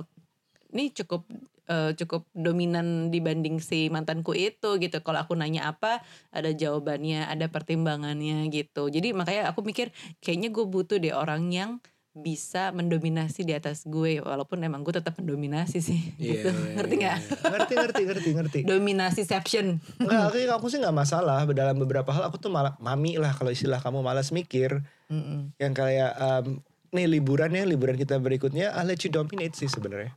ini 0.72 0.88
cukup 0.90 1.28
eh, 1.68 1.92
cukup 1.96 2.28
dominan 2.36 3.08
dibanding 3.08 3.60
si 3.60 3.88
mantanku 3.88 4.36
itu 4.36 4.76
gitu. 4.78 5.00
Kalau 5.00 5.24
aku 5.24 5.36
nanya 5.36 5.70
apa 5.70 6.04
ada 6.30 6.50
jawabannya 6.52 7.28
ada 7.28 7.48
pertimbangannya 7.48 8.48
gitu. 8.52 8.88
Jadi 8.88 9.16
makanya 9.16 9.52
aku 9.52 9.64
mikir 9.64 9.90
kayaknya 10.20 10.52
gue 10.52 10.64
butuh 10.68 10.96
deh 11.00 11.14
orang 11.14 11.48
yang 11.50 11.70
bisa 12.14 12.70
mendominasi 12.70 13.42
di 13.42 13.52
atas 13.58 13.82
gue. 13.84 14.22
Walaupun 14.22 14.62
emang 14.62 14.86
gue 14.86 14.94
tetap 14.94 15.18
mendominasi 15.18 15.82
sih 15.82 15.98
Iya, 16.22 16.30
gitu. 16.46 16.48
iya, 16.54 16.72
ngerti 16.78 16.94
iya, 16.94 17.02
nggak? 17.02 17.18
Iya. 17.18 17.48
Ngerti, 17.50 17.74
ngerti, 17.74 18.02
ngerti, 18.06 18.30
ngerti. 18.38 18.58
dominasiception 18.62 19.66
Enggak, 19.98 20.22
aku, 20.30 20.38
aku 20.62 20.66
sih 20.70 20.78
nggak 20.78 20.94
masalah. 20.94 21.42
Dalam 21.50 21.76
beberapa 21.76 22.14
hal 22.14 22.30
aku 22.30 22.38
tuh 22.38 22.54
malah 22.54 22.78
mami 22.78 23.18
lah 23.18 23.34
kalau 23.34 23.50
istilah 23.50 23.82
kamu 23.82 24.00
malas 24.00 24.30
mikir. 24.30 24.80
Mm-mm. 25.04 25.52
yang 25.60 25.76
kayak 25.76 26.16
um, 26.16 26.64
nih 26.94 27.04
liburan 27.04 27.52
ya 27.52 27.68
liburan 27.68 27.98
kita 27.98 28.16
berikutnya 28.16 28.72
I'll 28.72 28.88
let 28.88 29.04
you 29.04 29.12
dominate 29.12 29.52
sih 29.52 29.68
sebenarnya 29.68 30.16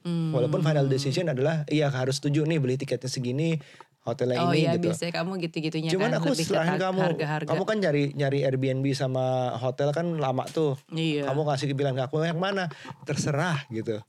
Hmm. 0.00 0.32
walaupun 0.32 0.64
final 0.64 0.88
decision 0.88 1.28
adalah 1.28 1.68
iya 1.68 1.92
harus 1.92 2.18
setuju 2.18 2.48
nih 2.48 2.56
beli 2.56 2.80
tiketnya 2.80 3.12
segini 3.12 3.60
hotel 4.00 4.32
yang 4.32 4.48
oh 4.48 4.52
ini 4.56 4.64
iya 4.64 4.72
gitu. 4.80 4.88
biasanya 4.88 5.12
kamu 5.20 5.32
gitu-gitunya 5.44 5.90
Cuman 5.92 6.08
kan 6.08 6.24
aku 6.24 6.32
selain 6.32 6.80
kamu, 6.80 7.00
harga-harga. 7.04 7.48
kamu 7.52 7.62
kan 7.68 7.76
nyari 7.84 8.04
nyari 8.16 8.38
Airbnb 8.48 8.86
sama 8.96 9.52
hotel 9.60 9.92
kan 9.92 10.16
lama 10.16 10.48
tuh. 10.48 10.80
Iya. 10.88 11.28
Kamu 11.28 11.44
kasih 11.44 11.76
bilang 11.76 11.92
ke 11.92 12.08
aku 12.08 12.24
yang 12.24 12.40
mana? 12.40 12.72
Terserah 13.04 13.68
gitu. 13.68 14.00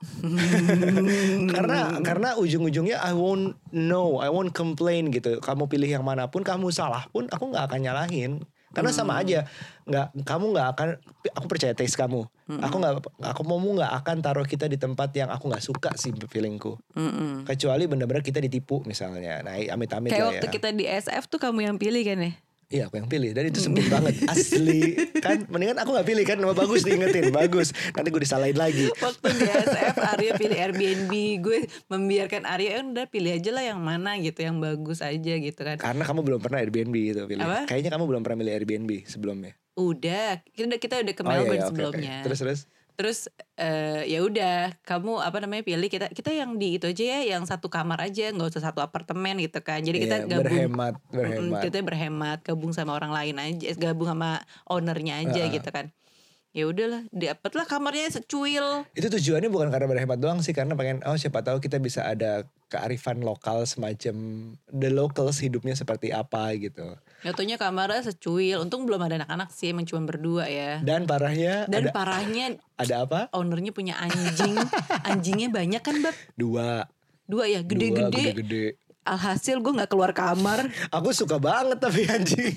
karena 1.53 1.99
karena 1.99 2.29
ujung-ujungnya 2.39 3.03
I 3.03 3.11
won't 3.11 3.59
know, 3.75 4.23
I 4.23 4.31
won't 4.31 4.55
complain 4.55 5.11
gitu. 5.11 5.43
Kamu 5.43 5.67
pilih 5.67 5.91
yang 5.91 6.07
mana 6.07 6.31
pun, 6.31 6.47
kamu 6.47 6.71
salah 6.71 7.11
pun 7.11 7.27
aku 7.27 7.51
nggak 7.51 7.67
akan 7.67 7.79
nyalahin. 7.83 8.31
Karena 8.71 8.91
sama 8.91 9.15
Hmm. 9.15 9.21
aja, 9.23 9.39
nggak 9.83 10.05
kamu 10.23 10.45
nggak 10.55 10.67
akan. 10.71 10.87
Aku 11.35 11.45
percaya 11.51 11.75
taste 11.75 11.95
kamu. 11.95 12.23
Hmm. 12.47 12.61
Aku 12.63 12.75
nggak, 12.79 12.93
aku 13.19 13.41
mau 13.43 13.59
nggak 13.59 13.93
akan 14.03 14.17
taruh 14.19 14.47
kita 14.47 14.65
di 14.65 14.75
tempat 14.75 15.11
yang 15.11 15.27
aku 15.27 15.51
nggak 15.51 15.63
suka 15.63 15.91
sih 15.95 16.11
feelingku. 16.11 16.79
Mm-mm. 16.95 17.43
Kecuali 17.43 17.87
benar-benar 17.87 18.23
kita 18.23 18.39
ditipu 18.39 18.79
misalnya. 18.83 19.43
Nah 19.43 19.59
amit-amit 19.59 20.11
Kayak 20.11 20.39
waktu 20.39 20.47
ya. 20.47 20.51
kita 20.51 20.69
di 20.71 20.85
SF 20.87 21.27
tuh 21.27 21.39
kamu 21.39 21.67
yang 21.67 21.75
pilih 21.75 22.03
kan 22.03 22.19
ya? 22.21 22.31
Iya 22.71 22.87
aku 22.87 22.95
yang 22.95 23.05
pilih. 23.05 23.29
Dan 23.31 23.43
itu 23.45 23.59
sempit 23.59 23.85
banget. 23.85 24.15
Asli. 24.25 24.95
Kan 25.19 25.43
mendingan 25.45 25.77
aku 25.77 25.91
nggak 25.91 26.07
pilih 26.07 26.23
kan? 26.23 26.37
Nama 26.39 26.55
bagus 26.55 26.81
diingetin. 26.81 27.27
Bagus. 27.29 27.75
Nanti 27.91 28.07
gue 28.07 28.21
disalahin 28.23 28.55
lagi. 28.55 28.87
Waktu 28.95 29.27
di 29.29 29.43
SF 29.45 29.95
Arya 29.99 30.31
pilih 30.35 30.57
Airbnb. 30.57 31.13
Gue 31.37 31.57
membiarkan 31.85 32.47
Arya 32.47 32.79
"Eh, 32.79 32.83
udah 32.85 33.05
pilih 33.05 33.31
aja 33.31 33.51
lah 33.51 33.63
yang 33.65 33.77
mana 33.77 34.15
gitu 34.17 34.39
Yang 34.39 34.57
bagus 34.57 34.99
aja 35.01 35.33
gitu 35.35 35.61
kan. 35.61 35.75
Karena 35.75 36.03
kamu 36.03 36.19
belum 36.23 36.39
pernah 36.39 36.57
Airbnb 36.59 36.95
gitu 36.95 37.19
pilih. 37.27 37.43
Apa? 37.43 37.67
kayaknya 37.67 37.91
kamu 37.91 38.05
belum 38.07 38.21
pernah 38.23 38.37
milih 38.39 38.53
Airbnb 38.55 38.91
sebelumnya. 39.05 39.51
Udah. 39.73 40.39
Kita, 40.47 40.77
kita 40.77 40.95
udah 40.99 41.13
ke 41.13 41.21
Oh, 41.21 41.27
iya, 41.27 41.31
Melbourne 41.37 41.51
iya, 41.53 41.63
oke. 41.63 41.69
sebelumnya. 41.69 42.15
Terus 42.23 42.39
terus 42.39 42.59
Terus 43.01 43.25
eh, 43.57 44.05
ya 44.05 44.21
udah 44.21 44.77
kamu 44.85 45.25
apa 45.25 45.41
namanya 45.41 45.65
pilih 45.65 45.89
kita 45.89 46.13
kita 46.13 46.29
yang 46.29 46.61
di 46.61 46.77
itu 46.77 46.85
aja 46.85 47.01
ya 47.17 47.33
yang 47.33 47.49
satu 47.49 47.65
kamar 47.65 47.97
aja 48.05 48.29
nggak 48.29 48.53
usah 48.53 48.61
satu 48.61 48.77
apartemen 48.85 49.41
gitu 49.41 49.57
kan. 49.65 49.81
Jadi 49.81 49.97
kita 50.05 50.15
Iya, 50.21 50.37
gabung. 50.37 50.45
berhemat 50.45 50.93
berhemat. 51.09 51.61
kita 51.65 51.77
berhemat 51.81 52.37
gabung 52.45 52.71
sama 52.77 52.93
orang 52.93 53.09
lain 53.09 53.35
aja 53.41 53.73
gabung 53.73 54.05
sama 54.05 54.45
ownernya 54.69 55.25
aja 55.25 55.49
Heeh. 55.49 55.57
gitu 55.57 55.69
kan 55.73 55.89
ya 56.51 56.67
udahlah 56.67 57.07
dapatlah 57.15 57.63
kamarnya 57.63 58.11
secuil. 58.11 58.83
Itu 58.91 59.07
tujuannya 59.07 59.47
bukan 59.47 59.71
karena 59.71 59.87
berhemat 59.87 60.19
doang 60.19 60.43
sih 60.43 60.51
karena 60.51 60.75
pengen 60.75 60.99
oh 61.07 61.15
siapa 61.15 61.39
tahu 61.39 61.63
kita 61.63 61.79
bisa 61.79 62.03
ada 62.03 62.43
kearifan 62.67 63.23
lokal 63.23 63.63
semacam 63.67 64.15
the 64.71 64.91
locals 64.91 65.39
hidupnya 65.39 65.75
seperti 65.75 66.11
apa 66.11 66.51
gitu. 66.59 66.95
Jatuhnya 67.23 67.55
kamarnya 67.55 68.11
secuil. 68.11 68.63
Untung 68.63 68.83
belum 68.83 68.99
ada 68.99 69.23
anak-anak 69.23 69.49
sih 69.55 69.71
emang 69.71 69.87
cuma 69.87 70.03
berdua 70.03 70.51
ya. 70.51 70.83
Dan 70.83 71.07
parahnya 71.07 71.67
dan 71.71 71.87
ada 71.87 71.91
parahnya 71.95 72.45
ada 72.75 72.95
apa? 73.07 73.19
ownernya 73.31 73.71
punya 73.71 73.95
anjing. 73.99 74.55
Anjingnya 75.09 75.47
banyak 75.51 75.81
kan 75.83 75.95
bab? 76.03 76.15
Dua. 76.35 76.87
Dua 77.31 77.47
ya 77.47 77.63
gede-gede 77.63 78.75
alhasil 79.01 79.57
gue 79.57 79.73
nggak 79.73 79.89
keluar 79.89 80.13
kamar. 80.13 80.69
Aku 80.93 81.09
suka 81.11 81.41
banget 81.41 81.81
tapi 81.81 82.05
anjing. 82.05 82.53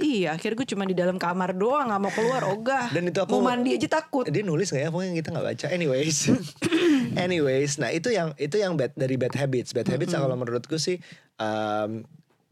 Iya 0.00 0.36
akhirnya 0.36 0.56
gue 0.56 0.68
cuma 0.68 0.84
di 0.84 0.96
dalam 0.96 1.16
kamar 1.16 1.52
doang 1.52 1.88
nggak 1.88 2.00
mau 2.00 2.12
keluar 2.12 2.42
ogah. 2.48 2.88
Dan 2.92 3.08
itu 3.08 3.20
aku- 3.20 3.32
mau 3.32 3.44
mandi 3.44 3.76
aja 3.76 4.00
takut. 4.00 4.24
Dia 4.24 4.40
nulis 4.40 4.72
nggak 4.72 4.82
ya? 4.84 4.90
Pokoknya 4.90 5.12
kita 5.16 5.28
nggak 5.32 5.46
baca. 5.46 5.66
Anyways. 5.68 6.18
Anyways. 7.24 7.76
Nah 7.76 7.92
itu 7.92 8.08
yang 8.08 8.32
itu 8.36 8.56
yang 8.56 8.74
bad 8.74 8.92
dari 8.96 9.16
bad 9.16 9.34
habits. 9.36 9.72
Bad 9.72 9.88
habits 9.88 10.12
kalau 10.12 10.34
menurutku 10.34 10.76
sih 10.76 10.98
um, 11.36 12.04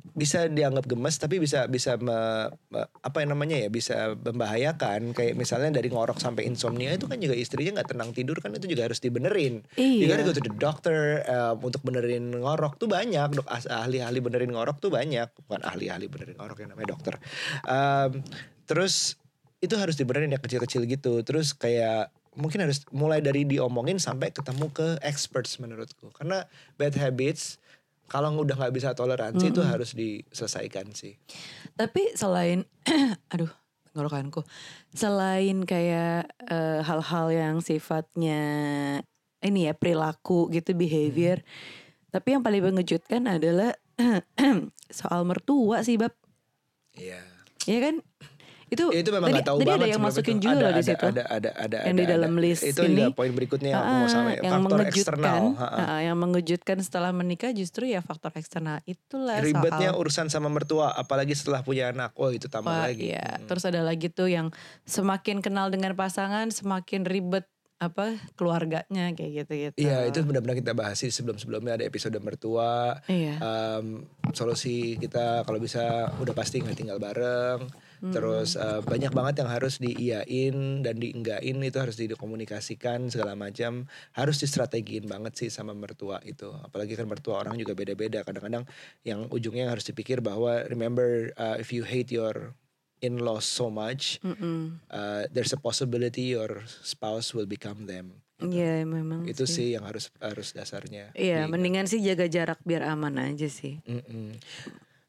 bisa 0.03 0.51
dianggap 0.51 0.91
gemes 0.91 1.17
tapi 1.17 1.39
bisa 1.39 1.71
bisa 1.71 1.95
me- 1.97 2.51
me- 2.75 2.91
apa 3.01 3.23
yang 3.23 3.33
namanya 3.33 3.57
ya 3.57 3.69
bisa 3.71 4.19
membahayakan. 4.19 5.15
Kayak 5.15 5.35
misalnya 5.39 5.79
dari 5.79 5.89
ngorok 5.89 6.19
sampai 6.19 6.45
insomnia 6.51 6.93
itu 6.93 7.07
kan 7.07 7.23
juga 7.23 7.39
istrinya 7.39 7.81
nggak 7.81 7.95
tenang 7.95 8.11
tidur 8.11 8.43
kan 8.43 8.53
itu 8.53 8.67
juga 8.67 8.91
harus 8.91 8.99
dibenerin. 8.99 9.63
Iya. 9.79 10.13
gotta 10.13 10.23
go 10.27 10.35
to 10.35 10.43
the 10.45 10.55
doctor 10.59 11.23
um, 11.31 11.57
untuk 11.63 11.81
benerin 11.87 12.35
ngorok 12.35 12.77
tuh 12.77 12.91
banyak. 12.91 13.29
Dok 13.33 13.49
ahli-ahli 13.49 14.19
benerin 14.19 14.51
ngorok 14.53 14.83
tuh 14.83 14.91
banyak. 14.91 15.31
Bukan 15.47 15.63
ahli-ahli 15.63 16.07
benerin 16.11 16.37
ngorok 16.37 16.59
yang 16.67 16.71
namanya 16.75 16.99
dokter. 16.99 17.15
Um, 17.65 18.21
terus 18.67 19.17
itu 19.63 19.79
harus 19.79 19.95
dibenerin 19.95 20.35
yang 20.35 20.43
kecil-kecil 20.43 20.85
gitu. 20.91 21.23
Terus 21.23 21.55
kayak 21.55 22.11
mungkin 22.35 22.65
harus 22.65 22.83
mulai 22.91 23.21
dari 23.21 23.45
diomongin 23.45 24.01
sampai 24.01 24.33
ketemu 24.33 24.69
ke 24.75 24.99
experts 25.05 25.61
menurutku. 25.63 26.11
Karena 26.13 26.45
bad 26.77 26.99
habits 26.99 27.63
kalau 28.13 28.45
udah 28.45 28.61
nggak 28.61 28.75
bisa 28.77 28.93
toleransi 28.93 29.49
itu 29.49 29.65
harus 29.65 29.97
diselesaikan 29.97 30.93
sih 30.93 31.17
Tapi 31.73 32.13
selain 32.13 32.69
aduh 33.33 33.49
tenggorokanku. 33.93 34.41
Selain 34.97 35.69
kayak 35.69 36.33
eh, 36.49 36.81
hal-hal 36.81 37.27
yang 37.29 37.57
sifatnya 37.61 38.41
ini 39.45 39.69
ya 39.69 39.77
perilaku 39.77 40.49
gitu 40.49 40.73
behavior. 40.73 41.45
Tapi 42.09 42.37
yang 42.37 42.43
paling 42.45 42.65
mengejutkan 42.73 43.29
adalah 43.29 43.77
soal 44.89 45.29
mertua 45.29 45.85
sih, 45.85 46.01
Bab. 46.01 46.17
Iya 46.97 47.21
Iya 47.63 47.79
kan? 47.79 47.95
Itu, 48.73 48.89
Ya, 48.89 48.99
itu 48.99 49.11
memang 49.11 49.29
tadi, 49.29 49.35
nggak 49.35 49.47
tahu 49.47 49.59
tadi 49.59 49.69
banget 49.69 49.79
ada 49.79 49.93
yang 49.93 50.01
masukin 50.03 50.33
itu. 50.33 50.43
juga 50.43 50.55
ada, 50.55 50.59
loh 50.59 50.71
di 50.71 50.75
ada, 50.75 50.89
situ. 50.89 51.05
ada 51.05 51.23
ada 51.29 51.51
ada 51.55 51.79
Yang 51.83 51.93
di 51.93 52.03
ada, 52.03 52.11
dalam 52.11 52.33
ada. 52.33 52.41
list 52.41 52.63
itu 52.65 52.81
ini. 52.83 53.03
poin 53.13 53.31
berikutnya 53.31 53.69
yang 53.69 53.79
aku 53.79 53.93
mau 53.93 54.01
Ah, 54.01 54.09
sampai 54.09 54.35
yang 54.35 54.53
faktor 54.55 54.63
mengejutkan, 54.73 54.89
eksternal 54.89 55.43
Ha, 55.53 55.67
ha. 55.69 55.97
yang 56.01 56.17
mengejutkan 56.17 56.77
setelah 56.79 57.11
menikah 57.11 57.51
justru 57.51 57.83
ya 57.87 58.01
faktor 58.01 58.33
eksternal 58.33 58.81
itulah 58.85 59.37
ribetnya 59.39 59.91
soal 59.91 60.01
urusan 60.01 60.27
sama 60.27 60.49
mertua 60.49 60.89
apalagi 60.91 61.33
setelah 61.33 61.61
punya 61.61 61.91
anak 61.91 62.17
oh 62.17 62.29
itu 62.29 62.47
tambah 62.47 62.67
Wah, 62.67 62.87
lagi 62.87 63.13
iya. 63.13 63.37
Hmm. 63.37 63.45
Terus 63.45 63.65
ada 63.65 63.81
lagi 63.81 64.09
tuh 64.09 64.27
yang 64.27 64.49
semakin 64.83 65.39
kenal 65.39 65.69
dengan 65.69 65.93
pasangan 65.93 66.49
semakin 66.49 67.05
ribet 67.05 67.45
apa 67.79 68.15
keluarganya 68.37 69.11
kayak 69.11 69.43
gitu-gitu. 69.43 69.77
Iya 69.77 70.07
itu 70.07 70.23
benar-benar 70.23 70.55
kita 70.55 70.71
bahas 70.73 70.97
sih 70.97 71.11
sebelum-sebelumnya 71.11 71.75
ada 71.75 71.85
episode 71.85 72.15
mertua 72.17 73.03
Iya. 73.05 73.37
um, 73.37 74.07
solusi 74.31 74.95
kita 74.97 75.43
kalau 75.43 75.59
bisa 75.59 75.83
udah 76.17 76.31
pasti 76.31 76.59
nggak 76.59 76.79
tinggal 76.79 76.97
bareng 76.97 77.67
terus 78.11 78.59
uh, 78.59 78.83
banyak 78.83 79.15
banget 79.15 79.47
yang 79.47 79.51
harus 79.53 79.79
diiyain 79.79 80.83
dan 80.83 80.99
dienggain 80.99 81.63
itu 81.63 81.79
harus 81.79 81.95
dikomunikasikan 81.95 83.07
segala 83.07 83.39
macam 83.39 83.87
harus 84.19 84.43
distrategiin 84.43 85.07
banget 85.07 85.39
sih 85.39 85.49
sama 85.55 85.71
mertua 85.71 86.19
itu 86.27 86.51
apalagi 86.67 86.99
kan 86.99 87.07
mertua 87.07 87.47
orang 87.47 87.55
juga 87.55 87.79
beda-beda 87.79 88.27
kadang-kadang 88.27 88.67
yang 89.07 89.31
ujungnya 89.31 89.71
harus 89.71 89.87
dipikir 89.87 90.19
bahwa 90.19 90.67
remember 90.67 91.31
uh, 91.39 91.55
if 91.63 91.71
you 91.71 91.87
hate 91.87 92.11
your 92.11 92.59
in-laws 92.99 93.47
so 93.47 93.71
much 93.71 94.19
Mm-mm. 94.27 94.83
uh, 94.91 95.31
there's 95.31 95.55
a 95.55 95.61
possibility 95.63 96.35
your 96.35 96.67
spouse 96.83 97.31
will 97.31 97.47
become 97.47 97.87
them 97.87 98.19
Iya 98.43 98.83
memang. 98.83 99.23
itu 99.31 99.47
sih. 99.47 99.71
sih 99.71 99.79
yang 99.79 99.87
harus 99.87 100.11
harus 100.19 100.51
dasarnya 100.51 101.15
Iya, 101.15 101.47
mendingan 101.47 101.87
sih 101.87 102.03
jaga 102.03 102.27
jarak 102.27 102.59
biar 102.67 102.83
aman 102.91 103.15
aja 103.23 103.47
sih. 103.47 103.79
Mm-mm. 103.87 104.35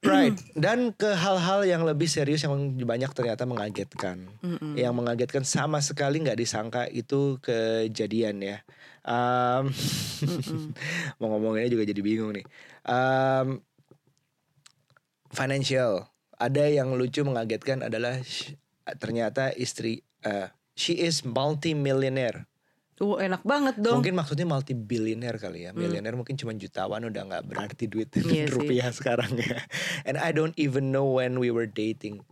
Right, 0.04 0.36
dan 0.60 0.92
ke 0.92 1.16
hal-hal 1.16 1.64
yang 1.64 1.88
lebih 1.88 2.12
serius 2.12 2.44
yang 2.44 2.76
banyak 2.76 3.12
ternyata 3.16 3.48
mengagetkan. 3.48 4.28
Mm-mm. 4.44 4.76
Yang 4.76 4.94
mengagetkan 5.00 5.44
sama 5.48 5.80
sekali 5.80 6.20
nggak 6.20 6.40
disangka 6.44 6.92
itu 6.92 7.40
kejadian 7.40 8.44
ya. 8.44 8.58
Um, 9.08 9.72
mau 11.24 11.32
ngomonginnya 11.32 11.72
juga 11.72 11.88
jadi 11.88 12.02
bingung 12.04 12.36
nih. 12.36 12.46
Um, 12.84 13.64
financial, 15.32 16.12
ada 16.36 16.64
yang 16.68 16.92
lucu 17.00 17.24
mengagetkan 17.24 17.88
adalah 17.88 18.20
ternyata 19.00 19.56
istri, 19.56 20.04
uh, 20.28 20.52
she 20.76 21.00
is 21.00 21.24
multi-millionaire. 21.24 22.46
Oh, 23.04 23.20
enak 23.20 23.44
banget 23.44 23.76
dong. 23.84 24.00
Mungkin 24.00 24.16
maksudnya 24.16 24.48
multi 24.48 24.72
billionaire 24.72 25.36
kali 25.36 25.68
ya. 25.68 25.76
Millionaire 25.76 26.16
mungkin 26.16 26.40
cuma 26.40 26.56
jutawan 26.56 27.04
udah 27.04 27.22
nggak 27.28 27.44
berarti 27.52 27.92
duit 27.92 28.08
sih. 28.16 28.48
rupiah 28.48 28.88
sekarang 28.96 29.36
ya. 29.36 29.60
And 30.08 30.16
I 30.16 30.32
don't 30.32 30.56
even 30.56 30.96
know 30.96 31.04
when 31.20 31.36
we 31.36 31.52
were 31.52 31.68
dating. 31.68 32.24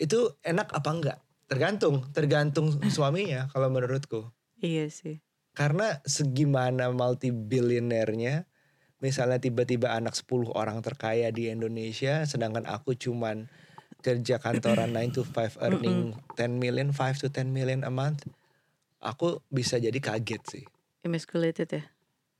Itu 0.00 0.40
enak 0.40 0.72
apa 0.72 0.88
enggak? 0.88 1.18
Tergantung, 1.44 2.08
tergantung 2.16 2.72
suaminya 2.88 3.52
kalau 3.52 3.68
menurutku. 3.68 4.32
Iya 4.64 4.88
sih. 4.88 5.20
Karena 5.52 6.00
segimana 6.08 6.88
multi 6.88 7.28
billionaire-nya 7.28 8.48
misalnya 9.04 9.36
tiba-tiba 9.36 9.92
anak 9.92 10.16
10 10.16 10.56
orang 10.56 10.80
terkaya 10.80 11.28
di 11.28 11.52
Indonesia 11.52 12.24
sedangkan 12.24 12.64
aku 12.64 12.96
cuman 12.96 13.52
kerja 14.00 14.40
kantoran 14.40 14.96
9 14.96 15.16
to 15.16 15.22
5 15.28 15.60
earning 15.60 16.16
10 16.40 16.60
million, 16.60 16.88
5 16.92 17.20
to 17.20 17.28
10 17.28 17.52
million 17.52 17.84
a 17.84 17.92
month. 17.92 18.24
Aku 19.04 19.44
bisa 19.52 19.76
jadi 19.76 19.96
kaget 20.00 20.42
sih. 20.48 20.64
Emasculated 21.04 21.68
ya. 21.68 21.84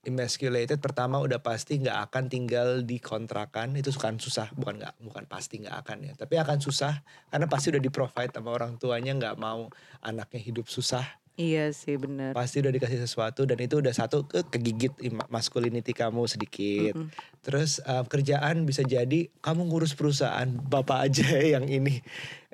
emasculated 0.04 0.84
pertama 0.84 1.16
udah 1.16 1.40
pasti 1.40 1.80
nggak 1.80 2.12
akan 2.12 2.24
tinggal 2.28 2.84
di 2.84 3.00
kontrakan. 3.00 3.72
Itu 3.72 3.88
kan 3.96 4.20
susah. 4.20 4.52
Bukan 4.52 4.80
nggak 4.80 5.00
bukan 5.00 5.24
pasti 5.24 5.64
nggak 5.64 5.76
akan 5.80 5.96
ya. 6.04 6.12
Tapi 6.12 6.34
akan 6.36 6.60
susah. 6.60 7.00
Karena 7.32 7.48
pasti 7.48 7.72
udah 7.72 7.80
di 7.80 7.88
provide 7.88 8.32
sama 8.32 8.52
orang 8.52 8.76
tuanya. 8.76 9.16
Nggak 9.16 9.36
mau 9.40 9.72
anaknya 10.04 10.40
hidup 10.44 10.68
susah. 10.68 11.04
Iya 11.34 11.74
sih 11.74 11.98
benar. 11.98 12.30
pasti 12.30 12.62
udah 12.62 12.70
dikasih 12.70 13.00
sesuatu. 13.00 13.42
Dan 13.48 13.58
itu 13.64 13.80
udah 13.80 13.90
satu 13.90 14.28
ke 14.28 14.44
kegigit 14.44 14.92
masculinity 15.32 15.90
kamu 15.90 16.30
sedikit. 16.30 16.94
Mm-mm. 16.94 17.10
terus 17.40 17.80
uh, 17.84 18.04
kerjaan 18.06 18.64
bisa 18.64 18.84
jadi 18.84 19.28
kamu 19.42 19.68
ngurus 19.68 19.96
perusahaan 19.96 20.46
bapak 20.46 21.10
aja 21.10 21.28
yang 21.58 21.66
ini. 21.66 22.04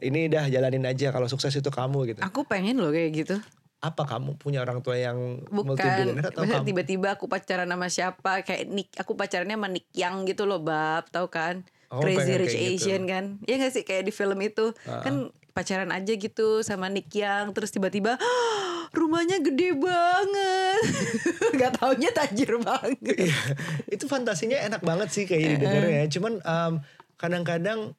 Ini 0.01 0.31
dah 0.33 0.47
jalanin 0.49 0.87
aja. 0.87 1.13
Kalau 1.13 1.27
sukses 1.27 1.53
itu 1.53 1.69
kamu 1.69 2.15
gitu. 2.15 2.21
Aku 2.25 2.47
pengen 2.47 2.79
loh 2.79 2.95
kayak 2.95 3.11
gitu. 3.27 3.37
Apa 3.81 4.05
kamu 4.05 4.37
punya 4.37 4.61
orang 4.61 4.85
tua 4.85 5.01
yang 5.01 5.41
Bukan, 5.49 6.21
atau 6.21 6.45
kamu? 6.45 6.69
tiba-tiba 6.69 7.17
aku 7.17 7.33
pacaran 7.33 7.65
sama 7.65 7.89
siapa 7.89 8.45
kayak 8.45 8.69
Nick, 8.69 8.93
aku 9.01 9.17
pacarannya 9.17 9.57
sama 9.57 9.69
Nick 9.73 9.89
Yang 9.97 10.37
gitu 10.37 10.45
loh, 10.45 10.61
bab, 10.61 11.09
tahu 11.09 11.33
kan? 11.33 11.65
Oh, 11.89 12.05
Crazy 12.05 12.37
Rich 12.37 12.55
gitu. 12.55 12.87
Asian 12.87 13.03
kan? 13.09 13.25
Iya 13.49 13.67
gak 13.67 13.73
sih 13.73 13.83
kayak 13.83 14.05
di 14.05 14.13
film 14.13 14.37
itu 14.45 14.77
kan 14.85 15.33
pacaran 15.51 15.91
aja 15.91 16.13
gitu 16.13 16.61
sama 16.61 16.93
Nick 16.93 17.09
Yang, 17.11 17.57
terus 17.57 17.71
tiba-tiba 17.73 18.21
"Ah, 18.21 18.87
rumahnya 18.93 19.41
gede 19.41 19.73
banget, 19.75 20.83
gak 21.59 21.81
taunya 21.81 22.13
tajir 22.13 22.61
banget. 22.61 23.17
Iya, 23.27 23.41
itu 23.89 24.05
fantasinya 24.07 24.61
enak 24.61 24.85
banget 24.85 25.09
sih 25.09 25.25
kayak 25.25 25.57
didengarnya. 25.57 26.05
Cuman 26.13 26.33
em, 26.39 26.73
kadang-kadang 27.17 27.97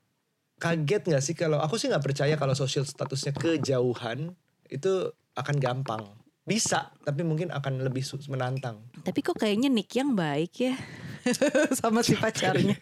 kaget 0.61 1.01
nggak 1.09 1.23
sih 1.25 1.33
kalau 1.33 1.57
aku 1.57 1.81
sih 1.81 1.89
nggak 1.89 2.05
percaya 2.05 2.37
kalau 2.37 2.53
social 2.53 2.85
statusnya 2.85 3.33
kejauhan 3.33 4.37
itu 4.71 5.11
akan 5.35 5.55
gampang. 5.59 6.03
Bisa, 6.41 6.89
tapi 7.05 7.21
mungkin 7.21 7.53
akan 7.53 7.85
lebih 7.85 8.01
menantang. 8.31 8.81
Tapi 9.05 9.19
kok 9.21 9.37
kayaknya 9.37 9.69
Nick 9.69 9.93
Yang 9.93 10.11
baik 10.17 10.53
ya 10.57 10.75
sama 11.79 12.01
si 12.01 12.17
pacarnya. 12.17 12.75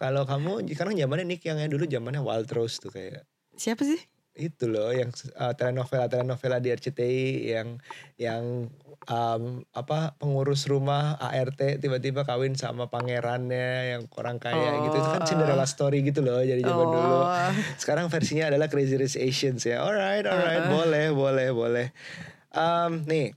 Kalau 0.00 0.26
kamu 0.26 0.66
sekarang 0.74 0.98
zamannya 0.98 1.26
Nick 1.26 1.46
yang 1.46 1.62
dulu 1.70 1.86
zamannya 1.86 2.22
Wild 2.22 2.50
Rose 2.50 2.82
tuh 2.82 2.90
kayak 2.90 3.26
Siapa 3.54 3.82
sih? 3.86 4.00
Itu 4.40 4.64
loh 4.66 4.88
yang 4.90 5.12
uh, 5.36 5.52
telenovela 5.52 6.08
telenovela 6.08 6.56
di 6.58 6.72
RCTI 6.72 7.22
yang 7.52 7.76
yang 8.16 8.72
um, 9.04 9.60
apa 9.70 10.16
pengurus 10.16 10.64
rumah 10.64 11.20
ART 11.20 11.60
tiba-tiba 11.78 12.24
kawin 12.24 12.56
sama 12.56 12.88
pangerannya 12.88 13.68
yang 13.92 14.02
orang 14.16 14.40
kaya 14.40 14.80
gitu 14.88 14.96
itu 14.96 15.08
kan 15.08 15.20
Oh. 15.20 15.28
Cinderella 15.28 15.68
story 15.68 16.00
gitu 16.00 16.24
loh 16.24 16.40
jadi 16.40 16.64
zaman 16.64 16.86
Oh. 16.88 16.92
dulu 16.96 17.20
sekarang 17.76 18.08
versinya 18.08 18.48
adalah 18.48 18.72
Crazy 18.72 18.96
Rich 18.96 19.20
Asians 19.20 19.62
ya 19.62 19.84
alright 19.84 20.24
alright 20.24 20.64
Uh-uh. 20.64 20.72
boleh 20.72 21.06
boleh 21.12 21.48
boleh 21.52 21.86
um, 22.56 23.04
nih 23.04 23.36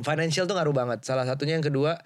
financial 0.00 0.48
tuh 0.48 0.56
ngaruh 0.56 0.72
banget 0.72 1.04
salah 1.04 1.28
satunya 1.28 1.60
yang 1.60 1.66
kedua 1.66 2.00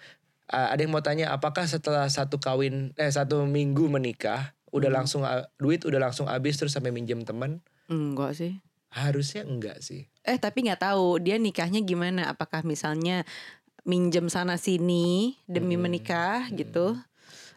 uh, 0.51 0.69
ada 0.75 0.81
yang 0.83 0.91
mau 0.91 1.05
tanya 1.05 1.31
apakah 1.31 1.63
setelah 1.65 2.11
satu 2.11 2.43
kawin 2.43 2.91
eh 2.99 3.11
satu 3.11 3.47
minggu 3.47 3.87
menikah 3.87 4.51
udah 4.75 4.91
Hmm. 4.91 4.99
langsung 4.99 5.23
uh, 5.23 5.47
duit 5.55 5.87
udah 5.87 6.03
langsung 6.03 6.27
habis 6.27 6.59
terus 6.59 6.75
sampai 6.75 6.91
minjem 6.91 7.23
teman 7.23 7.63
Enggak 7.87 8.37
sih. 8.37 8.59
Harusnya 8.89 9.43
enggak 9.43 9.83
sih. 9.83 10.07
Eh 10.23 10.39
tapi 10.39 10.65
nggak 10.65 10.81
tahu 10.81 11.19
dia 11.19 11.37
nikahnya 11.37 11.83
gimana? 11.83 12.31
Apakah 12.31 12.63
misalnya 12.63 13.27
minjem 13.83 14.31
sana 14.31 14.57
sini 14.57 15.37
demi 15.45 15.77
Hmm. 15.77 15.85
menikah 15.85 16.49
gitu? 16.51 16.97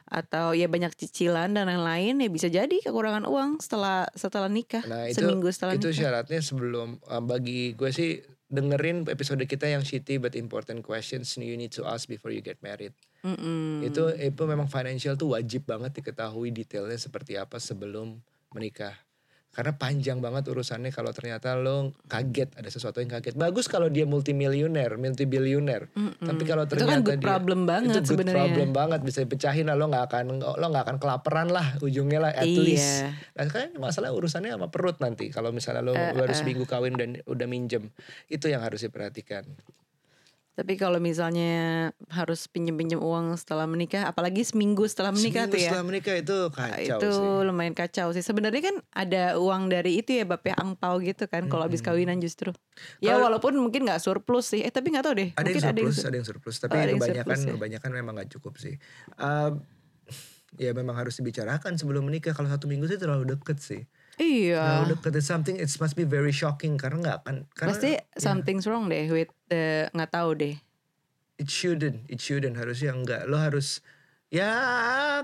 Atau 0.08 0.56
ya 0.56 0.72
banyak 0.72 0.96
cicilan 0.96 1.52
dan 1.52 1.68
lain-lain 1.68 2.16
ya 2.18 2.30
bisa 2.32 2.48
jadi 2.48 2.80
kekurangan 2.80 3.28
uang 3.28 3.60
setelah 3.60 4.08
setelah 4.16 4.48
nikah 4.48 4.80
Nah 4.88 5.12
itu 5.12 5.20
seminggu 5.20 5.52
setelah 5.52 5.76
itu 5.76 5.92
nikah. 5.92 6.00
syaratnya 6.00 6.40
sebelum 6.40 7.04
uh, 7.04 7.20
bagi 7.20 7.76
gue 7.76 7.92
sih 7.92 8.24
dengerin 8.48 9.04
episode 9.12 9.44
kita 9.44 9.68
yang 9.68 9.84
shitty 9.84 10.16
but 10.16 10.32
important 10.32 10.80
questions 10.80 11.36
you 11.36 11.60
need 11.60 11.68
to 11.70 11.84
ask 11.84 12.08
before 12.08 12.32
you 12.32 12.40
get 12.40 12.56
married. 12.64 12.96
Mm-mm. 13.20 13.84
Itu 13.84 14.08
itu 14.10 14.44
memang 14.48 14.72
financial 14.72 15.14
tuh 15.14 15.36
wajib 15.36 15.68
banget 15.68 16.00
diketahui 16.00 16.56
detailnya 16.56 16.96
seperti 16.96 17.36
apa 17.36 17.60
sebelum 17.60 18.24
menikah. 18.56 18.96
Karena 19.58 19.74
panjang 19.74 20.22
banget 20.22 20.46
urusannya 20.46 20.94
kalau 20.94 21.10
ternyata 21.10 21.58
lo 21.58 21.98
kaget 22.06 22.54
ada 22.54 22.70
sesuatu 22.70 23.02
yang 23.02 23.10
kaget. 23.10 23.34
Bagus 23.34 23.66
kalau 23.66 23.90
dia 23.90 24.06
multimilioner, 24.06 25.02
multibilioner. 25.02 25.90
Tapi 26.16 26.44
kalau 26.46 26.64
Itu 26.64 26.78
kan 26.78 27.02
ternyata 27.02 27.02
good 27.02 27.18
dia 27.18 27.26
problem 27.26 27.60
banget 27.66 27.90
itu 27.90 28.00
good 28.06 28.22
sebenarnya. 28.22 28.38
problem 28.38 28.70
banget 28.70 29.00
bisa 29.02 29.18
dipecahin 29.20 29.66
lah 29.66 29.74
lo 29.74 29.90
nggak 29.90 30.06
akan 30.06 30.26
lo 30.38 30.66
nggak 30.68 30.84
akan 30.86 30.98
kelaparan 30.98 31.50
lah 31.50 31.74
ujungnya 31.80 32.20
lah 32.20 32.32
at 32.32 32.46
Iya. 32.46 32.62
least. 32.62 32.92
Nah 33.34 33.46
kan 33.48 33.74
masalah 33.76 34.14
urusannya 34.14 34.54
sama 34.54 34.70
perut 34.70 35.02
nanti 35.02 35.28
kalau 35.28 35.50
misalnya 35.50 35.82
lo 35.82 35.98
Eh, 35.98 36.14
baru 36.14 36.30
seminggu 36.32 36.64
kawin 36.64 36.94
dan 36.94 37.18
udah 37.26 37.50
minjem 37.50 37.90
itu 38.28 38.46
yang 38.46 38.62
harus 38.62 38.86
diperhatikan. 38.86 39.42
Tapi 40.58 40.74
kalau 40.74 40.98
misalnya 40.98 41.54
harus 42.10 42.50
pinjem-pinjem 42.50 42.98
uang 42.98 43.38
setelah 43.38 43.70
menikah, 43.70 44.10
apalagi 44.10 44.42
seminggu 44.42 44.90
setelah 44.90 45.14
menikah 45.14 45.46
Seminggu 45.46 45.54
tuh 45.54 45.60
ya. 45.62 45.70
setelah 45.70 45.86
menikah 45.86 46.16
itu 46.18 46.38
Ah, 46.50 46.74
kacau 46.74 46.98
itu 46.98 47.10
sih. 47.14 47.46
lumayan 47.46 47.74
kacau 47.78 48.08
sih. 48.10 48.24
Sebenarnya 48.26 48.62
kan 48.66 48.76
ada 48.90 49.24
uang 49.38 49.70
dari 49.70 50.02
itu 50.02 50.18
ya 50.18 50.26
Bapak 50.26 50.58
angpau 50.58 50.98
gitu 51.00 51.30
kan 51.30 51.46
kalau 51.46 51.62
habis 51.62 51.86
kawinan 51.86 52.18
justru. 52.18 52.58
Ya 52.98 53.14
Kalau- 53.14 53.30
walaupun 53.30 53.54
mungkin 53.54 53.86
nggak 53.86 54.02
surplus 54.02 54.50
sih. 54.50 54.66
Eh 54.66 54.74
tapi 54.74 54.90
nggak 54.90 55.06
tahu 55.06 55.14
deh. 55.16 55.30
Ada 55.32 55.46
yang 55.48 55.62
surplus, 55.62 55.94
sur- 55.96 56.10
ada 56.10 56.16
yang 56.18 56.26
surplus, 56.26 56.56
tapi 56.58 56.74
Oh, 56.74 56.80
ada 56.80 56.90
yang 56.90 56.98
kebanyakan 56.98 57.22
surplus 57.30 57.46
ya. 57.46 57.54
kebanyakan 57.54 57.90
memang 57.94 58.14
nggak 58.18 58.30
cukup 58.34 58.54
sih. 58.58 58.76
Um, 59.16 59.62
ya 60.58 60.74
memang 60.74 60.98
harus 60.98 61.14
dibicarakan 61.14 61.78
sebelum 61.78 62.02
menikah. 62.02 62.34
Kalau 62.34 62.50
satu 62.50 62.66
minggu 62.66 62.90
sih 62.90 62.98
terlalu 62.98 63.30
deket 63.30 63.62
sih. 63.62 63.86
Iya. 64.18 64.62
Terlalu 64.82 64.98
deket. 64.98 65.12
It's 65.14 65.30
something 65.30 65.56
it 65.56 65.70
must 65.78 65.94
be 65.94 66.02
very 66.02 66.34
shocking 66.34 66.74
karena 66.76 66.98
nggak 67.00 67.18
akan. 67.22 67.36
Karena 67.54 67.70
Pasti 67.70 67.90
ya, 67.94 68.02
something's 68.18 68.66
wrong 68.66 68.90
deh 68.90 69.06
with 69.08 69.30
the 69.48 69.88
nggak 69.94 70.12
tahu 70.12 70.32
deh. 70.34 70.56
it 71.38 71.54
shouldn't, 71.54 72.02
it 72.10 72.18
shouldn't 72.18 72.58
harusnya 72.58 72.90
enggak. 72.92 73.30
Lo 73.30 73.38
harus 73.38 73.86
ya 74.28 74.50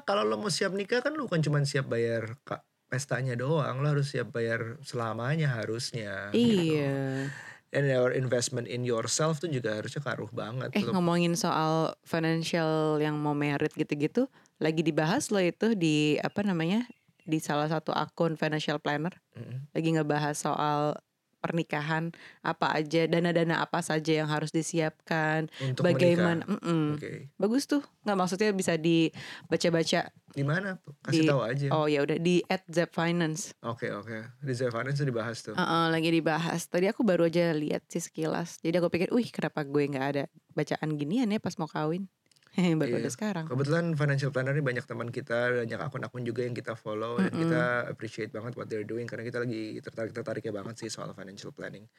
kalau 0.06 0.22
lo 0.22 0.38
mau 0.38 0.48
siap 0.48 0.70
nikah 0.72 1.02
kan 1.02 1.10
lo 1.12 1.26
bukan 1.26 1.42
cuma 1.42 1.58
siap 1.66 1.90
bayar 1.90 2.38
ka- 2.46 2.62
pestanya 2.86 3.34
doang, 3.34 3.82
lo 3.82 3.90
harus 3.90 4.14
siap 4.14 4.30
bayar 4.30 4.78
selamanya 4.86 5.50
harusnya. 5.50 6.30
gitu. 6.30 6.78
Iya. 6.78 7.34
And 7.74 7.90
your 7.90 8.14
investment 8.14 8.70
in 8.70 8.86
yourself 8.86 9.42
tuh 9.42 9.50
juga 9.50 9.74
harusnya 9.74 10.06
karuh 10.06 10.30
banget. 10.30 10.70
Eh 10.78 10.86
Lo- 10.86 10.94
ngomongin 10.94 11.34
soal 11.34 11.98
financial 12.06 13.02
yang 13.02 13.18
mau 13.18 13.34
merit 13.34 13.74
gitu-gitu, 13.74 14.30
lagi 14.62 14.86
dibahas 14.86 15.34
loh 15.34 15.42
itu 15.42 15.74
di 15.74 16.22
apa 16.22 16.46
namanya 16.46 16.86
di 17.24 17.40
salah 17.40 17.68
satu 17.68 17.92
akun 17.92 18.36
financial 18.36 18.78
planner. 18.78 19.16
Mm-mm. 19.34 19.68
lagi 19.72 19.90
ngebahas 19.92 20.36
soal 20.36 20.96
pernikahan 21.40 22.16
apa 22.40 22.72
aja 22.72 23.04
dana-dana 23.04 23.60
apa 23.60 23.84
saja 23.84 24.16
yang 24.16 24.32
harus 24.32 24.48
disiapkan 24.48 25.52
untuk 25.60 25.84
bagaimana. 25.84 26.48
Oke. 26.96 27.36
bagus 27.36 27.68
tuh 27.68 27.84
nggak 28.04 28.16
maksudnya 28.16 28.56
bisa 28.56 28.80
dibaca-baca 28.80 30.08
Di 30.32 30.40
mana? 30.42 30.80
Kasih 31.04 31.24
Di- 31.24 31.30
tahu 31.30 31.42
aja. 31.44 31.68
oh 31.70 31.86
ya 31.86 32.00
udah 32.00 32.16
di 32.16 32.40
at 32.48 32.64
Zep 32.66 32.90
Finance 32.90 33.52
Oke 33.60 33.92
oke. 33.92 34.40
Di 34.40 34.54
Zai 34.56 34.72
Finance 34.72 34.98
tuh 34.98 35.08
dibahas 35.08 35.38
tuh. 35.44 35.54
Heeh, 35.54 35.86
lagi 35.92 36.10
dibahas 36.10 36.62
tadi 36.66 36.88
aku 36.88 37.04
baru 37.04 37.28
aja 37.28 37.52
lihat 37.52 37.84
sih 37.92 38.00
sekilas 38.00 38.64
jadi 38.64 38.80
aku 38.80 38.88
pikir 38.88 39.12
wih 39.12 39.28
kenapa 39.28 39.62
gue 39.62 39.84
nggak 39.84 40.08
ada 40.16 40.24
bacaan 40.56 40.96
ginian 40.96 41.28
ya 41.28 41.44
pas 41.44 41.60
mau 41.60 41.68
kawin 41.68 42.08
baru 42.80 42.96
Iya. 42.96 43.02
ada 43.02 43.10
sekarang 43.10 43.46
Kebetulan 43.46 43.86
financial 43.94 44.30
planner 44.30 44.54
ini 44.54 44.62
banyak 44.62 44.86
teman 44.86 45.10
kita, 45.10 45.66
banyak 45.66 45.80
akun-akun 45.80 46.22
juga 46.22 46.42
yang 46.42 46.54
kita 46.54 46.74
follow 46.74 47.18
dan 47.18 47.34
kita 47.34 47.62
appreciate 47.88 48.30
banget 48.30 48.54
what 48.54 48.68
they're 48.68 48.86
doing 48.86 49.04
karena 49.04 49.26
kita 49.26 49.42
lagi 49.42 49.80
tertarik-tertariknya 49.80 50.54
banget 50.54 50.76
sih 50.78 50.88
soal 50.88 51.10
financial 51.12 51.50
planning. 51.50 51.90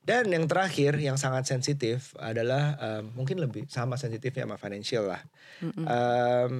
Dan 0.00 0.28
yang 0.28 0.44
terakhir 0.44 0.96
yang 0.96 1.16
sangat 1.16 1.48
sensitif 1.48 2.12
adalah 2.16 2.76
um, 2.76 3.16
mungkin 3.16 3.40
lebih 3.40 3.64
sama 3.66 3.96
sensitifnya 3.96 4.44
sama 4.44 4.56
financial 4.56 5.08
lah. 5.08 5.22
Mm-mm. 5.58 5.84
Um, 5.84 6.54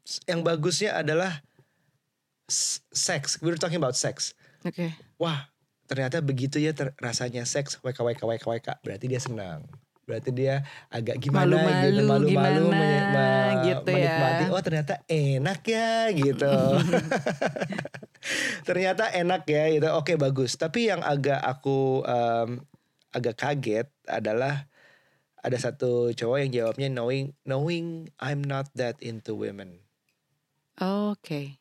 s- 0.00 0.24
yang 0.24 0.40
bagusnya 0.40 0.96
adalah 0.96 1.44
sex. 2.90 3.38
We're 3.40 3.56
talking 3.56 3.76
about 3.76 3.94
sex. 3.94 4.32
oke 4.62 4.88
Wah, 5.16 5.50
ternyata 5.84 6.18
begitu 6.18 6.56
ya 6.56 6.72
ter- 6.72 6.94
rasanya 6.96 7.44
seks 7.44 7.76
wk 7.78 7.98
wk 7.98 8.22
wk 8.22 8.44
wk 8.46 8.68
berarti 8.80 9.06
dia 9.06 9.20
senang. 9.20 9.66
Berarti 10.12 10.28
dia 10.36 10.60
agak 10.92 11.16
gimana 11.16 11.56
gitu, 11.80 12.04
Malu-malu, 12.04 12.36
malu-malu 12.36 12.62
gimana 12.68 13.24
gitu 13.64 13.90
ya. 13.96 14.52
Oh, 14.52 14.60
ternyata 14.60 14.94
enak 15.08 15.60
ya 15.64 16.12
gitu. 16.12 16.52
ternyata 18.68 19.08
enak 19.16 19.48
ya 19.48 19.72
gitu. 19.72 19.88
Oke, 19.96 20.20
bagus. 20.20 20.60
Tapi 20.60 20.92
yang 20.92 21.00
agak 21.00 21.40
aku 21.40 22.04
em, 22.04 22.60
agak 23.16 23.40
kaget 23.40 23.88
adalah 24.04 24.68
ada 25.40 25.56
satu 25.56 26.12
cowok 26.12 26.36
yang 26.44 26.52
jawabnya 26.52 26.88
knowing 26.92 27.32
knowing 27.48 28.12
I'm 28.20 28.44
not 28.44 28.68
that 28.76 29.00
into 29.00 29.32
women. 29.32 29.80
oke 30.76 31.56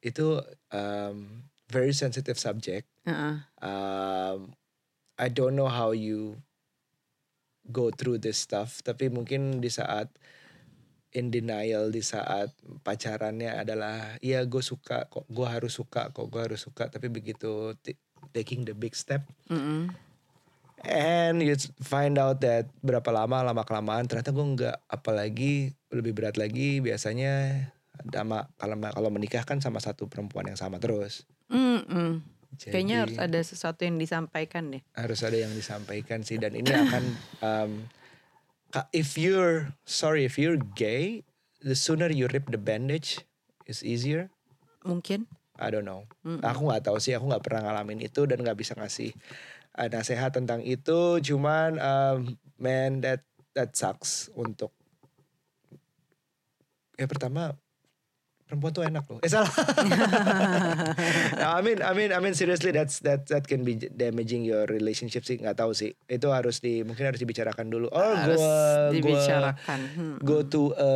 Itu 0.00 0.40
em, 0.72 1.44
very 1.68 1.92
sensitive 1.92 2.40
subject. 2.40 2.88
Heeh. 3.04 3.44
um, 3.60 4.56
I 5.20 5.28
don't 5.28 5.52
know 5.52 5.68
how 5.68 5.92
you 5.92 6.40
go 7.68 7.92
through 7.92 8.22
this 8.22 8.40
stuff. 8.40 8.80
Tapi 8.80 9.12
mungkin 9.12 9.60
di 9.60 9.68
saat 9.68 10.08
in 11.10 11.34
denial 11.34 11.90
di 11.90 12.06
saat 12.06 12.54
pacarannya 12.86 13.58
adalah 13.58 14.14
ya 14.22 14.46
gue 14.46 14.62
suka 14.62 15.10
kok 15.10 15.26
gue 15.26 15.42
harus 15.42 15.74
suka 15.74 16.14
kok 16.14 16.26
gue 16.30 16.40
harus 16.40 16.62
suka. 16.62 16.86
Tapi 16.88 17.10
begitu 17.10 17.74
taking 18.32 18.62
the 18.68 18.76
big 18.76 18.94
step 18.94 19.24
Mm-mm. 19.48 19.90
and 20.86 21.42
you 21.42 21.56
find 21.82 22.16
out 22.16 22.40
that 22.40 22.68
berapa 22.84 23.08
lama 23.10 23.42
lama 23.42 23.62
kelamaan 23.66 24.06
ternyata 24.06 24.30
gue 24.32 24.46
nggak 24.56 24.76
apalagi 24.86 25.74
lebih 25.90 26.14
berat 26.14 26.36
lagi 26.38 26.78
biasanya 26.80 27.66
sama 28.12 28.48
kalau 28.56 28.76
kalau 28.80 29.10
menikah 29.12 29.44
kan 29.44 29.60
sama 29.60 29.82
satu 29.82 30.08
perempuan 30.08 30.48
yang 30.48 30.56
sama 30.56 30.80
terus 30.80 31.28
Mm-mm. 32.50 32.70
kayaknya 32.70 32.96
harus 33.06 33.16
Jadi- 33.16 33.26
ada 33.30 33.40
sesuatu 33.46 33.80
yang 33.86 33.96
disampaikan 33.96 34.62
deh 34.74 34.82
harus 34.98 35.20
ada 35.22 35.38
yang 35.38 35.52
disampaikan 35.54 36.26
sih 36.26 36.36
dan 36.36 36.52
ini 36.58 36.70
akan 36.70 37.04
um, 37.46 37.72
if 38.90 39.14
you're 39.14 39.74
sorry 39.86 40.26
if 40.26 40.34
you're 40.38 40.58
gay 40.74 41.22
the 41.62 41.78
sooner 41.78 42.10
you 42.10 42.26
rip 42.30 42.50
the 42.50 42.60
bandage 42.60 43.22
is 43.70 43.82
easier 43.86 44.30
mungkin 44.82 45.30
I 45.60 45.68
don't 45.68 45.84
know. 45.84 46.08
Aku 46.24 46.72
nggak 46.72 46.88
tahu 46.88 46.96
sih, 46.96 47.12
aku 47.12 47.28
nggak 47.28 47.44
pernah 47.44 47.68
ngalamin 47.68 48.00
itu 48.00 48.24
dan 48.24 48.40
nggak 48.40 48.56
bisa 48.56 48.72
ngasih 48.80 49.12
uh, 49.76 49.92
nasihat 49.92 50.32
tentang 50.32 50.64
itu. 50.64 51.20
Cuman 51.20 51.76
um, 51.76 52.18
man 52.56 53.04
that 53.04 53.28
that 53.52 53.76
sucks 53.76 54.32
untuk 54.32 54.72
ya 56.96 57.04
pertama 57.04 57.52
perempuan 58.50 58.74
tuh 58.74 58.82
enak 58.82 59.06
loh. 59.06 59.22
Eh 59.22 59.30
salah. 59.30 59.46
no, 61.38 61.46
I 61.54 61.62
mean, 61.62 61.78
I 61.78 61.94
mean, 61.94 62.10
I 62.10 62.18
mean 62.18 62.34
seriously 62.34 62.74
that's 62.74 62.98
that 63.06 63.30
that 63.30 63.46
can 63.46 63.62
be 63.62 63.78
damaging 63.78 64.42
your 64.42 64.66
relationship 64.66 65.22
sih. 65.22 65.38
Nggak 65.38 65.62
tahu 65.62 65.70
sih. 65.70 65.94
Itu 66.10 66.34
harus 66.34 66.58
di 66.58 66.82
mungkin 66.82 67.14
harus 67.14 67.22
dibicarakan 67.22 67.70
dulu. 67.70 67.86
Oh, 67.94 68.02
Harus 68.02 68.42
gua 68.42 68.90
gua 68.90 68.94
dibicarakan. 68.98 69.78
Hmm. 69.94 70.16
go 70.18 70.42
to 70.42 70.74
a 70.74 70.90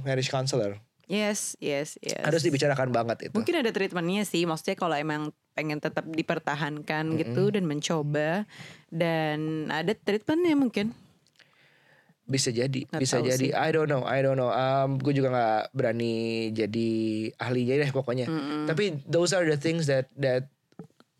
marriage 0.00 0.32
counselor. 0.32 0.80
Yes, 1.06 1.54
yes, 1.62 2.00
yes. 2.02 2.18
Harus 2.24 2.42
dibicarakan 2.42 2.90
banget 2.90 3.30
itu. 3.30 3.36
Mungkin 3.38 3.62
ada 3.62 3.70
treatmentnya 3.70 4.26
sih, 4.26 4.42
maksudnya 4.42 4.74
kalau 4.74 4.98
emang 4.98 5.30
pengen 5.54 5.78
tetap 5.78 6.02
dipertahankan 6.02 7.14
gitu 7.14 7.54
dan 7.54 7.62
mencoba 7.62 8.42
dan 8.90 9.70
ada 9.70 9.94
treatmentnya 9.94 10.58
mungkin. 10.58 10.90
Bisa 12.26 12.50
jadi, 12.50 12.82
Nggak 12.84 13.00
bisa 13.00 13.22
jadi. 13.22 13.38
sih. 13.38 13.50
I 13.54 13.70
don't 13.70 13.86
know, 13.86 14.02
I 14.02 14.18
don't 14.18 14.34
know. 14.34 14.50
Um, 14.50 14.98
gue 14.98 15.14
juga 15.14 15.30
nggak 15.30 15.62
berani 15.70 16.14
jadi 16.50 16.90
ahlinya 17.38 17.78
deh 17.80 17.90
pokoknya. 17.90 18.26
Tapi 18.66 19.06
those 19.06 19.30
are 19.30 19.42
the 19.42 19.54
things 19.54 19.86
that 19.86 20.10
that 20.18 20.50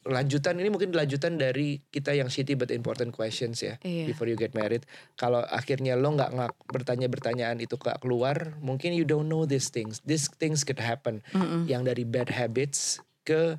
lanjutan 0.03 0.55
ini 0.57 0.67
mungkin 0.67 0.91
lanjutan 0.91 1.35
dari 1.35 1.83
kita 1.85 2.15
yang 2.15 2.27
shitty 2.27 2.55
but 2.55 2.71
important 2.71 3.11
questions 3.11 3.59
ya 3.59 3.75
Iya. 3.83 4.07
before 4.07 4.27
you 4.27 4.35
get 4.35 4.55
married. 4.55 4.87
Kalau 5.15 5.43
akhirnya 5.43 5.95
lo 5.95 6.11
nggak 6.11 6.31
nggak 6.31 6.53
bertanya 6.71 7.07
bertanyaan 7.07 7.59
itu 7.59 7.75
nggak 7.75 7.99
keluar, 7.99 8.55
mungkin 8.59 8.95
you 8.95 9.03
don't 9.03 9.27
know 9.27 9.43
these 9.43 9.67
things. 9.67 9.99
These 10.03 10.31
things 10.33 10.63
could 10.63 10.79
happen. 10.79 11.27
Yang 11.67 11.83
dari 11.91 12.03
bad 12.03 12.31
habits 12.31 12.99
ke 13.23 13.59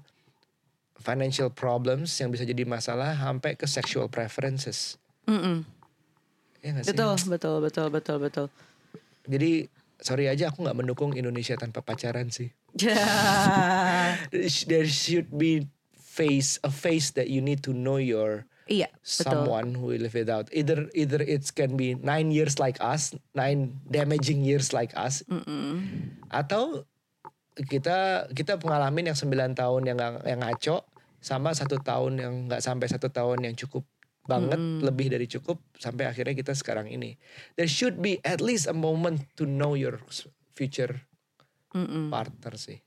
financial 0.98 1.48
problems 1.48 2.16
yang 2.18 2.32
bisa 2.32 2.42
jadi 2.42 2.64
masalah 2.64 3.14
sampai 3.14 3.56
ke 3.56 3.68
sexual 3.68 4.08
preferences. 4.08 4.96
Mm-mm. 5.28 5.68
Ya 6.65 6.74
nggak 6.74 6.86
sih? 6.86 6.91
Betul, 6.93 7.13
betul, 7.30 7.56
betul, 7.62 7.88
betul, 7.93 8.17
betul. 8.22 8.48
Jadi 9.28 9.52
sorry 10.02 10.30
aja 10.30 10.50
aku 10.54 10.63
nggak 10.63 10.78
mendukung 10.78 11.12
Indonesia 11.17 11.58
tanpa 11.58 11.82
pacaran 11.82 12.30
sih. 12.30 12.54
There 14.34 14.50
sh- 14.50 14.67
There 14.70 14.89
should 14.89 15.34
be 15.34 15.65
face 15.98 16.58
a 16.65 16.72
face 16.74 17.13
that 17.13 17.30
you 17.30 17.41
need 17.41 17.62
to 17.65 17.74
know 17.74 18.02
your 18.02 18.50
iya, 18.65 18.89
betul. 18.89 19.46
someone 19.46 19.78
who 19.78 19.93
will 19.93 20.02
live 20.02 20.17
without. 20.17 20.50
Either 20.54 20.89
either 20.98 21.22
it 21.22 21.46
can 21.54 21.78
be 21.78 21.93
nine 21.93 22.34
years 22.34 22.58
like 22.58 22.78
us, 22.82 23.13
nine 23.38 23.78
damaging 23.89 24.41
years 24.41 24.74
like 24.74 24.93
us, 24.98 25.22
atau 26.34 26.86
kita 27.58 28.30
kita 28.38 28.62
pengalamin 28.62 29.10
yang 29.13 29.17
9 29.17 29.58
tahun 29.58 29.82
yang 29.89 29.98
yang 30.26 30.39
ngaco 30.46 30.86
sama 31.17 31.58
satu 31.58 31.82
tahun 31.82 32.13
yang 32.22 32.34
nggak 32.46 32.62
sampai 32.62 32.86
satu 32.86 33.10
tahun 33.10 33.50
yang 33.50 33.56
cukup 33.58 33.82
banget 34.28 34.60
lebih 34.84 35.08
dari 35.08 35.26
cukup 35.26 35.58
sampai 35.74 36.06
akhirnya 36.06 36.36
kita 36.36 36.52
sekarang 36.52 36.86
ini 36.86 37.16
there 37.56 37.66
should 37.66 37.98
be 37.98 38.20
at 38.22 38.38
least 38.38 38.68
a 38.68 38.76
moment 38.76 39.24
to 39.34 39.48
know 39.48 39.74
your 39.74 39.98
future 40.52 41.08
Mm-mm. 41.72 42.08
partner 42.08 42.54
sih 42.56 42.80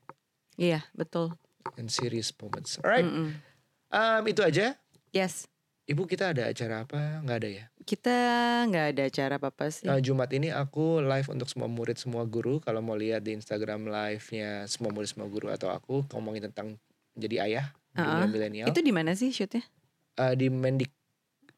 Iya, 0.55 0.85
betul. 0.93 1.33
and 1.75 1.89
serious 1.89 2.29
moments 2.33 2.77
alright 2.79 3.03
Mm-mm. 3.03 3.33
um, 3.89 4.23
itu 4.23 4.41
aja 4.41 4.77
Yes. 5.09 5.49
ibu 5.83 6.05
kita 6.05 6.31
ada 6.31 6.47
acara 6.47 6.85
apa 6.85 7.19
nggak 7.19 7.37
ada 7.37 7.49
ya 7.51 7.65
Kita 7.81 8.13
nggak 8.63 8.85
ada 8.93 9.01
acara 9.09 9.33
apa-apa 9.35 9.73
sih. 9.73 9.89
Uh, 9.89 9.97
Jumat 9.97 10.29
ini 10.29 10.47
aku 10.47 11.01
live 11.01 11.25
untuk 11.27 11.49
semua 11.49 11.65
murid 11.65 11.97
semua 11.97 12.21
guru 12.23 12.61
kalau 12.61 12.77
mau 12.77 12.93
lihat 12.93 13.25
di 13.25 13.33
Instagram 13.33 13.89
live-nya 13.89 14.69
semua 14.69 14.93
murid 14.93 15.09
semua 15.09 15.25
guru 15.25 15.49
atau 15.49 15.73
aku 15.73 16.05
ngomongin 16.13 16.45
tentang 16.45 16.77
jadi 17.17 17.49
ayah 17.49 17.65
di 17.91 17.99
Uh-uh. 17.99 18.29
milenial 18.29 18.69
Itu 18.69 18.79
di 18.79 18.93
mana 18.93 19.17
sih 19.17 19.33
shootnya? 19.33 19.65
Uh, 20.13 20.37
di 20.37 20.47
Mendik 20.47 20.93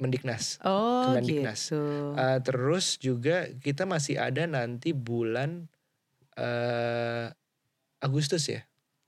Mendiknas 0.01 0.57
Oh 0.63 1.11
Kemendiknas. 1.11 1.69
gitu. 1.69 1.81
Uh, 2.15 2.39
terus 2.41 2.97
juga 2.97 3.49
kita 3.61 3.83
masih 3.85 4.17
ada 4.17 4.45
nanti 4.45 4.91
bulan 4.93 5.67
uh, 6.37 7.29
Agustus 7.99 8.49
ya 8.49 8.61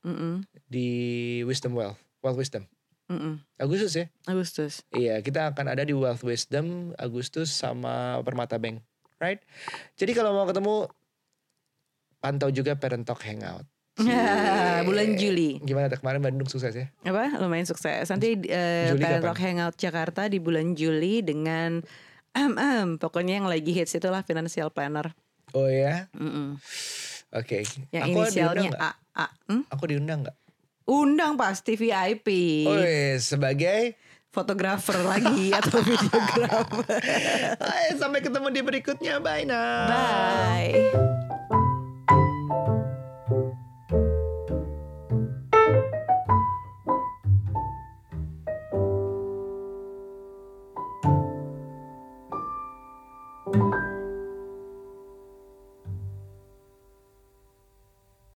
Mm-mm. 0.06 0.46
di 0.70 0.88
Wisdom 1.44 1.74
Wealth, 1.74 1.98
Wealth 2.22 2.38
Wisdom. 2.38 2.64
Mm-mm. 3.06 3.38
Agustus 3.54 3.94
ya? 3.94 4.06
Agustus. 4.26 4.82
Iya, 4.90 5.22
kita 5.22 5.54
akan 5.54 5.70
ada 5.70 5.86
di 5.86 5.94
Wealth 5.94 6.26
Wisdom 6.26 6.90
Agustus 6.98 7.54
sama 7.54 8.18
Permata 8.26 8.58
Bank, 8.58 8.82
right? 9.22 9.38
Jadi 9.94 10.10
kalau 10.10 10.34
mau 10.34 10.46
ketemu 10.46 10.90
pantau 12.18 12.50
juga 12.50 12.74
Parent 12.74 13.06
Talk 13.06 13.22
Hangout. 13.22 13.62
Bulan 14.88 15.16
Juli. 15.16 15.58
Gimana 15.64 15.88
tuh 15.88 15.98
kemarin 16.04 16.20
Bandung 16.20 16.48
sukses 16.48 16.72
ya? 16.76 16.86
Apa? 17.02 17.40
Lumayan 17.40 17.64
sukses. 17.64 18.04
Nanti 18.12 18.36
uh, 18.48 18.92
kapan? 18.96 19.20
Talk 19.24 19.40
Hangout 19.40 19.76
Jakarta 19.80 20.28
di 20.28 20.36
bulan 20.36 20.76
Juli 20.76 21.24
dengan 21.24 21.80
em 22.36 22.52
em 22.60 23.00
pokoknya 23.00 23.40
yang 23.40 23.48
lagi 23.48 23.72
hits 23.72 23.96
itulah 23.96 24.20
financial 24.20 24.68
planner. 24.68 25.16
Oh 25.56 25.70
ya, 25.70 26.10
Mm-mm. 26.12 26.60
oke. 27.32 27.58
Yang 27.94 28.04
Aku 28.12 28.18
inisialnya? 28.20 28.70
A. 28.76 28.90
A. 29.16 29.26
Hmm? 29.48 29.64
Aku 29.72 29.88
diundang 29.88 30.26
nggak? 30.26 30.36
Undang 30.86 31.40
pasti 31.40 31.74
VIP. 31.80 32.28
Oh 32.68 32.76
iya, 32.76 33.16
sebagai 33.16 33.96
Fotografer 34.36 35.00
lagi 35.00 35.48
atau 35.58 35.80
videografer. 35.80 37.00
Sampai 37.96 38.20
ketemu 38.20 38.52
di 38.52 38.60
berikutnya. 38.60 39.16
Bye 39.16 39.48
now. 39.48 39.88
Bye. 39.88 41.24